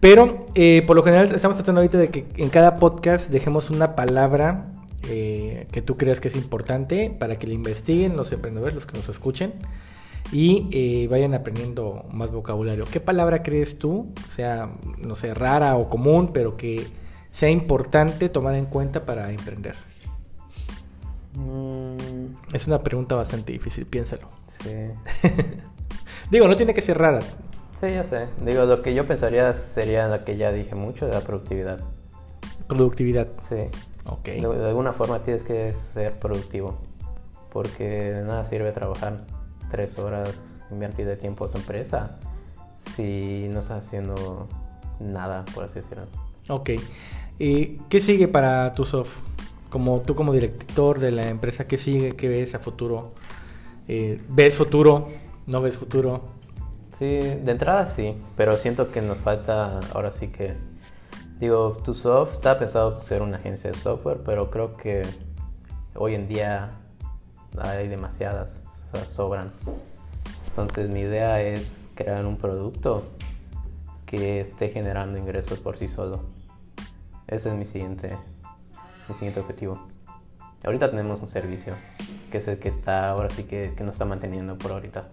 Pero 0.00 0.46
eh, 0.54 0.82
por 0.86 0.96
lo 0.96 1.02
general 1.02 1.34
estamos 1.34 1.56
tratando 1.56 1.80
ahorita 1.80 1.98
de 1.98 2.08
que 2.08 2.26
en 2.36 2.48
cada 2.48 2.76
podcast 2.76 3.30
dejemos 3.30 3.70
una 3.70 3.94
palabra 3.94 4.66
eh, 5.08 5.66
que 5.72 5.82
tú 5.82 5.96
creas 5.96 6.20
que 6.20 6.28
es 6.28 6.36
importante 6.36 7.10
para 7.18 7.36
que 7.38 7.46
la 7.46 7.54
investiguen 7.54 8.16
los 8.16 8.32
emprendedores, 8.32 8.74
los 8.74 8.86
que 8.86 8.96
nos 8.96 9.08
escuchen 9.08 9.54
y 10.32 10.68
eh, 10.72 11.06
vayan 11.08 11.34
aprendiendo 11.34 12.06
más 12.10 12.30
vocabulario. 12.32 12.84
¿Qué 12.90 13.00
palabra 13.00 13.42
crees 13.42 13.78
tú, 13.78 14.12
sea, 14.34 14.70
no 14.98 15.14
sé, 15.16 15.34
rara 15.34 15.76
o 15.76 15.88
común, 15.90 16.30
pero 16.32 16.56
que 16.56 16.86
sea 17.30 17.50
importante 17.50 18.28
tomar 18.28 18.54
en 18.54 18.66
cuenta 18.66 19.04
para 19.04 19.30
emprender? 19.30 19.74
Mm, 21.34 22.36
Es 22.52 22.66
una 22.66 22.82
pregunta 22.82 23.14
bastante 23.16 23.52
difícil, 23.52 23.86
piénsalo. 23.86 24.28
sí. 24.62 24.70
Digo, 26.30 26.48
no 26.48 26.56
tiene 26.56 26.72
que 26.72 26.80
ser 26.80 26.96
rara. 26.98 27.20
sí, 27.80 27.90
ya 27.92 28.02
sé. 28.04 28.28
Digo, 28.40 28.64
lo 28.64 28.80
que 28.82 28.94
yo 28.94 29.06
pensaría 29.06 29.52
sería 29.52 30.08
la 30.08 30.24
que 30.24 30.36
ya 30.38 30.52
dije 30.52 30.74
mucho, 30.74 31.06
de 31.06 31.12
la 31.12 31.20
productividad. 31.20 31.80
Productividad. 32.66 33.28
Sí. 33.40 33.56
Ok. 34.06 34.24
De, 34.26 34.40
de 34.40 34.68
alguna 34.68 34.92
forma 34.92 35.20
tienes 35.20 35.42
que 35.42 35.72
ser 35.72 36.18
productivo, 36.18 36.78
porque 37.50 37.84
de 37.84 38.22
nada 38.22 38.44
sirve 38.44 38.72
trabajar 38.72 39.24
tres 39.70 39.98
horas, 39.98 40.34
invertir 40.70 41.06
de 41.06 41.16
tiempo 41.16 41.46
a 41.46 41.50
tu 41.50 41.58
empresa, 41.58 42.18
si 42.78 43.48
no 43.50 43.60
estás 43.60 43.86
haciendo 43.86 44.48
nada, 45.00 45.44
por 45.54 45.64
así 45.64 45.76
decirlo. 45.76 46.06
Ok. 46.48 46.70
Eh, 47.38 47.78
¿Qué 47.88 48.00
sigue 48.00 48.28
para 48.28 48.72
tu 48.74 48.84
soft? 48.84 49.18
Como 49.70 50.00
tú 50.02 50.14
como 50.14 50.32
director 50.32 51.00
de 51.00 51.10
la 51.10 51.28
empresa, 51.28 51.66
¿qué 51.66 51.78
sigue? 51.78 52.12
¿Qué 52.12 52.28
ves 52.28 52.54
a 52.54 52.58
futuro? 52.58 53.12
Eh, 53.88 54.20
¿Ves 54.28 54.54
futuro? 54.56 55.08
¿No 55.46 55.60
ves 55.60 55.76
futuro? 55.76 56.22
Sí, 56.98 57.06
de 57.06 57.50
entrada 57.50 57.86
sí, 57.86 58.14
pero 58.36 58.56
siento 58.56 58.92
que 58.92 59.02
nos 59.02 59.18
falta, 59.18 59.80
ahora 59.92 60.12
sí 60.12 60.28
que, 60.28 60.54
digo, 61.40 61.76
tu 61.84 61.94
soft 61.94 62.34
está 62.34 62.58
pensado 62.58 63.02
ser 63.02 63.22
una 63.22 63.38
agencia 63.38 63.70
de 63.70 63.76
software, 63.76 64.20
pero 64.24 64.50
creo 64.50 64.76
que 64.76 65.02
hoy 65.94 66.14
en 66.14 66.28
día 66.28 66.72
hay 67.58 67.88
demasiadas, 67.88 68.60
o 68.92 68.96
sea, 68.96 69.06
sobran. 69.06 69.52
Entonces 70.48 70.88
mi 70.88 71.00
idea 71.00 71.42
es 71.42 71.90
crear 71.94 72.26
un 72.26 72.36
producto 72.36 73.04
que 74.06 74.40
esté 74.40 74.68
generando 74.68 75.18
ingresos 75.18 75.58
por 75.58 75.76
sí 75.76 75.88
solo. 75.88 76.20
Ese 77.26 77.48
es 77.48 77.54
mi 77.54 77.66
siguiente, 77.66 78.16
mi 79.08 79.14
siguiente 79.14 79.40
objetivo. 79.40 79.80
Ahorita 80.64 80.90
tenemos 80.90 81.20
un 81.20 81.28
servicio 81.28 81.74
que 82.30 82.38
es 82.38 82.48
el 82.48 82.58
que 82.58 82.68
está, 82.68 83.10
ahora 83.10 83.30
sí 83.30 83.44
que, 83.44 83.74
que 83.76 83.84
nos 83.84 83.94
está 83.94 84.04
manteniendo 84.04 84.56
por 84.56 84.72
ahorita. 84.72 85.08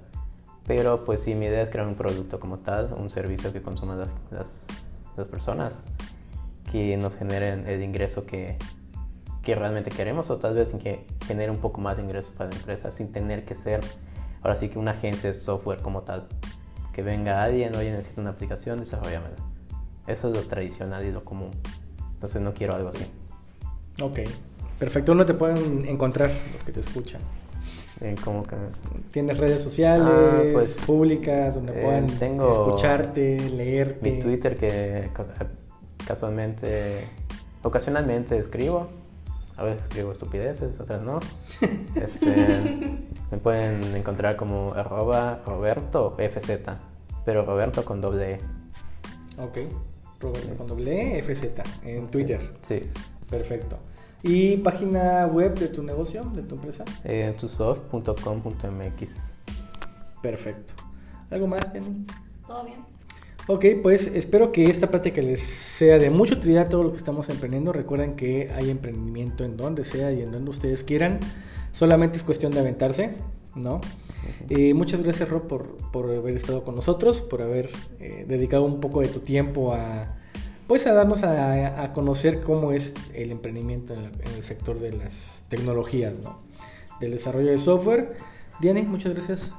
Pero 0.67 1.03
pues 1.03 1.21
sí, 1.21 1.36
mi 1.36 1.45
idea 1.45 1.63
es 1.63 1.69
crear 1.69 1.88
un 1.88 1.95
producto 1.95 2.39
como 2.39 2.60
tal, 2.60 2.93
un 2.93 3.10
servicio 3.10 3.51
que 3.51 3.62
consuman 3.62 3.99
las, 4.29 4.65
las 5.17 5.27
personas, 5.27 5.73
que 6.71 6.95
nos 6.97 7.15
generen 7.15 7.67
el 7.67 7.81
ingreso 7.84 8.25
que, 8.25 8.57
que 9.43 9.55
realmente 9.55 9.89
queremos 9.89 10.29
o 10.29 10.38
tal 10.38 10.53
vez 10.55 10.71
que 10.81 11.05
genere 11.27 11.51
un 11.51 11.57
poco 11.57 11.81
más 11.81 11.97
de 11.97 12.03
ingresos 12.03 12.31
para 12.31 12.49
la 12.49 12.55
empresa 12.55 12.91
sin 12.91 13.12
tener 13.12 13.43
que 13.45 13.55
ser 13.55 13.81
ahora 14.41 14.55
sí 14.55 14.69
que 14.69 14.79
una 14.79 14.91
agencia 14.91 15.29
de 15.31 15.34
software 15.38 15.81
como 15.81 16.01
tal. 16.01 16.27
Que 16.93 17.01
venga 17.03 17.41
alguien, 17.43 17.75
oye, 17.75 17.91
necesito 17.91 18.21
una 18.21 18.31
aplicación, 18.31 18.79
desarrollamela. 18.79 19.36
Eso 20.07 20.29
es 20.29 20.36
lo 20.36 20.43
tradicional 20.43 21.05
y 21.05 21.12
lo 21.12 21.23
común. 21.23 21.51
Entonces 22.15 22.41
no 22.41 22.53
quiero 22.53 22.75
algo 22.75 22.89
así. 22.89 23.05
Ok. 24.01 24.19
Perfecto. 24.79 25.12
¿Dónde 25.12 25.25
te 25.25 25.34
pueden 25.36 25.86
encontrar 25.88 26.31
los 26.53 26.63
que 26.63 26.71
te 26.71 26.79
escuchan? 26.79 27.21
Eh, 28.01 28.15
como 28.23 28.43
que 28.43 28.55
¿Tienes 29.12 29.38
redes 29.38 29.62
sociales 29.62 30.07
Ah, 30.10 30.43
pues, 30.53 30.73
públicas 30.86 31.53
donde 31.55 31.73
eh, 31.79 31.84
puedan 31.84 32.07
tengo 32.07 32.49
escucharte, 32.49 33.39
leerte? 33.51 34.12
mi 34.12 34.19
Twitter 34.19 34.57
que 34.57 35.10
ca- 35.13 35.27
casualmente, 36.05 37.07
ocasionalmente 37.63 38.37
escribo. 38.37 38.89
A 39.57 39.63
veces 39.63 39.83
escribo 39.83 40.11
estupideces, 40.11 40.79
otras 40.79 41.01
no. 41.01 41.19
Este, 41.95 42.97
me 43.31 43.37
pueden 43.37 43.95
encontrar 43.95 44.35
como 44.35 44.73
arroba 44.73 45.41
Roberto 45.45 46.15
FZ, 46.17 46.51
pero 47.25 47.45
Roberto 47.45 47.85
con 47.85 48.01
doble 48.01 48.33
E. 48.33 48.39
Ok. 49.37 49.57
Roberto 50.19 50.55
con 50.55 50.67
doble 50.67 51.19
E, 51.19 51.23
FZ 51.23 51.61
en 51.83 52.07
Twitter. 52.07 52.53
Sí. 52.61 52.81
Perfecto. 53.29 53.77
¿Y 54.23 54.57
página 54.57 55.25
web 55.25 55.57
de 55.57 55.67
tu 55.67 55.81
negocio, 55.81 56.23
de 56.25 56.43
tu 56.43 56.55
empresa? 56.55 56.85
Eh, 57.03 57.35
tusoft.com.mx. 57.39 59.11
Perfecto. 60.21 60.73
¿Algo 61.31 61.47
más, 61.47 61.71
Jenny? 61.71 62.05
¿Todo 62.45 62.63
bien? 62.65 62.85
Ok, 63.47 63.65
pues 63.82 64.08
espero 64.08 64.51
que 64.51 64.69
esta 64.69 64.89
plática 64.91 65.21
les 65.21 65.41
sea 65.41 65.97
de 65.99 66.10
mucha 66.10 66.36
utilidad 66.36 66.67
a 66.67 66.69
todos 66.69 66.84
los 66.86 66.93
que 66.93 66.97
estamos 66.99 67.27
emprendiendo. 67.30 67.73
Recuerden 67.73 68.15
que 68.15 68.51
hay 68.54 68.69
emprendimiento 68.69 69.43
en 69.43 69.58
donde 69.58 69.84
sea 69.84 70.12
y 70.12 70.21
en 70.21 70.32
donde 70.32 70.49
ustedes 70.51 70.84
quieran. 70.84 71.19
Solamente 71.73 72.17
es 72.17 72.23
cuestión 72.23 72.51
de 72.54 72.60
aventarse, 72.60 73.15
¿no? 73.56 73.82
Eh, 74.49 74.73
muchas 74.73 75.01
gracias, 75.01 75.27
Rob, 75.27 75.47
por, 75.47 75.75
por 75.91 76.06
haber 76.13 76.36
estado 76.36 76.63
con 76.63 76.75
nosotros, 76.75 77.21
por 77.21 77.41
haber 77.41 77.69
eh, 77.99 78.25
dedicado 78.27 78.63
un 78.63 78.80
poco 78.80 79.01
de 79.01 79.08
tu 79.08 79.19
tiempo 79.21 79.73
a, 79.73 80.15
pues, 80.67 80.86
a 80.88 80.93
darnos 80.93 81.23
a, 81.23 81.84
a 81.84 81.93
conocer 81.93 82.41
cómo 82.41 82.71
es 82.71 82.93
el 83.13 83.32
emprendimiento 83.32 83.93
en, 83.93 84.04
la- 84.04 84.10
en 84.10 84.36
el 84.36 84.43
sector 84.43 84.80
de 84.80 84.93
las 84.93 85.45
tecnologías, 85.49 86.19
¿no? 86.23 86.39
Del 86.99 87.12
desarrollo 87.12 87.49
de 87.51 87.58
software. 87.58 88.15
Diane, 88.62 88.84
muchas 88.84 89.13
gracias. 89.13 89.51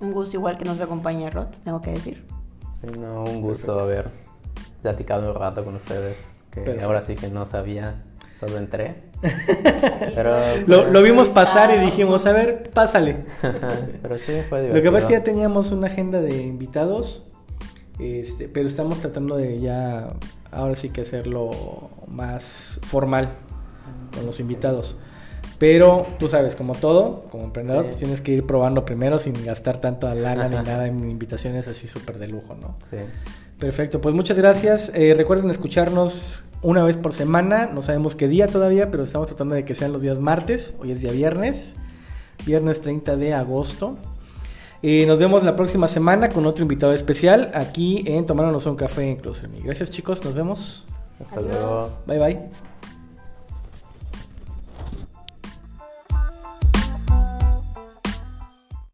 Un 0.00 0.12
gusto 0.12 0.36
igual 0.36 0.56
que 0.58 0.64
nos 0.64 0.80
acompañe 0.80 1.28
Rod, 1.28 1.48
tengo 1.62 1.82
que 1.82 1.90
decir. 1.90 2.24
Sí, 2.80 2.86
no, 2.98 3.24
un 3.24 3.40
gusto 3.40 3.78
haber 3.78 4.10
platicado 4.82 5.30
un 5.30 5.34
rato 5.34 5.64
con 5.64 5.74
ustedes. 5.74 6.16
Que 6.50 6.60
Perfecto. 6.62 6.86
ahora 6.86 7.02
sí 7.02 7.14
que 7.14 7.28
no 7.28 7.44
sabía, 7.44 8.02
solo 8.38 8.56
entré. 8.56 9.02
Pero- 10.14 10.36
Lo, 10.66 10.90
lo 10.90 11.02
vimos 11.02 11.28
pasar 11.28 11.74
y 11.74 11.78
dijimos, 11.78 12.24
a 12.26 12.32
ver, 12.32 12.70
pásale. 12.72 13.24
pero 14.02 14.16
sí, 14.16 14.40
fue 14.48 14.68
Lo 14.72 14.80
que 14.80 14.90
pasa 14.90 14.98
es 14.98 15.04
que 15.06 15.12
ya 15.14 15.24
teníamos 15.24 15.72
una 15.72 15.88
agenda 15.88 16.20
de 16.20 16.42
invitados, 16.42 17.24
este, 17.98 18.48
pero 18.48 18.66
estamos 18.68 19.00
tratando 19.00 19.36
de 19.36 19.60
ya, 19.60 20.14
ahora 20.52 20.76
sí 20.76 20.90
que 20.90 21.00
hacerlo 21.02 21.50
más 22.06 22.78
formal 22.82 23.30
con 24.14 24.24
los 24.24 24.38
invitados. 24.40 24.96
Pero 25.58 26.06
tú 26.18 26.28
sabes, 26.28 26.54
como 26.54 26.74
todo, 26.74 27.24
como 27.30 27.44
emprendedor, 27.44 27.82
Sí. 27.84 27.88
pues 27.88 27.96
tienes 27.98 28.20
que 28.20 28.32
ir 28.32 28.46
probando 28.46 28.84
primero 28.84 29.18
sin 29.18 29.32
gastar 29.44 29.78
tanta 29.80 30.14
lana 30.14 30.48
ni 30.48 30.54
nada 30.56 30.86
en 30.86 31.10
invitaciones 31.10 31.66
así 31.66 31.88
súper 31.88 32.18
de 32.18 32.28
lujo, 32.28 32.54
¿no? 32.54 32.76
Sí. 32.90 32.98
Perfecto, 33.58 34.00
pues 34.00 34.14
muchas 34.14 34.38
gracias. 34.38 34.92
Eh, 34.94 35.14
recuerden 35.16 35.50
escucharnos 35.50 36.44
una 36.62 36.84
vez 36.84 36.96
por 36.96 37.12
semana. 37.12 37.68
No 37.74 37.82
sabemos 37.82 38.14
qué 38.14 38.28
día 38.28 38.46
todavía, 38.46 38.90
pero 38.92 39.02
estamos 39.02 39.26
tratando 39.26 39.56
de 39.56 39.64
que 39.64 39.74
sean 39.74 39.92
los 39.92 40.00
días 40.00 40.20
martes. 40.20 40.74
Hoy 40.78 40.92
es 40.92 41.00
día 41.00 41.10
viernes, 41.10 41.74
viernes 42.46 42.80
30 42.80 43.16
de 43.16 43.34
agosto. 43.34 43.96
Y 44.80 45.06
nos 45.06 45.18
vemos 45.18 45.42
la 45.42 45.56
próxima 45.56 45.88
semana 45.88 46.28
con 46.28 46.46
otro 46.46 46.62
invitado 46.62 46.92
especial 46.92 47.50
aquí 47.54 48.04
en 48.06 48.26
Tomándonos 48.26 48.64
un 48.66 48.76
café 48.76 49.10
en 49.10 49.16
Closer. 49.16 49.50
Gracias 49.64 49.90
chicos, 49.90 50.24
nos 50.24 50.34
vemos. 50.34 50.86
Hasta 51.20 51.40
Adiós. 51.40 51.50
luego. 51.50 51.88
Bye 52.06 52.18
bye. 52.20 52.67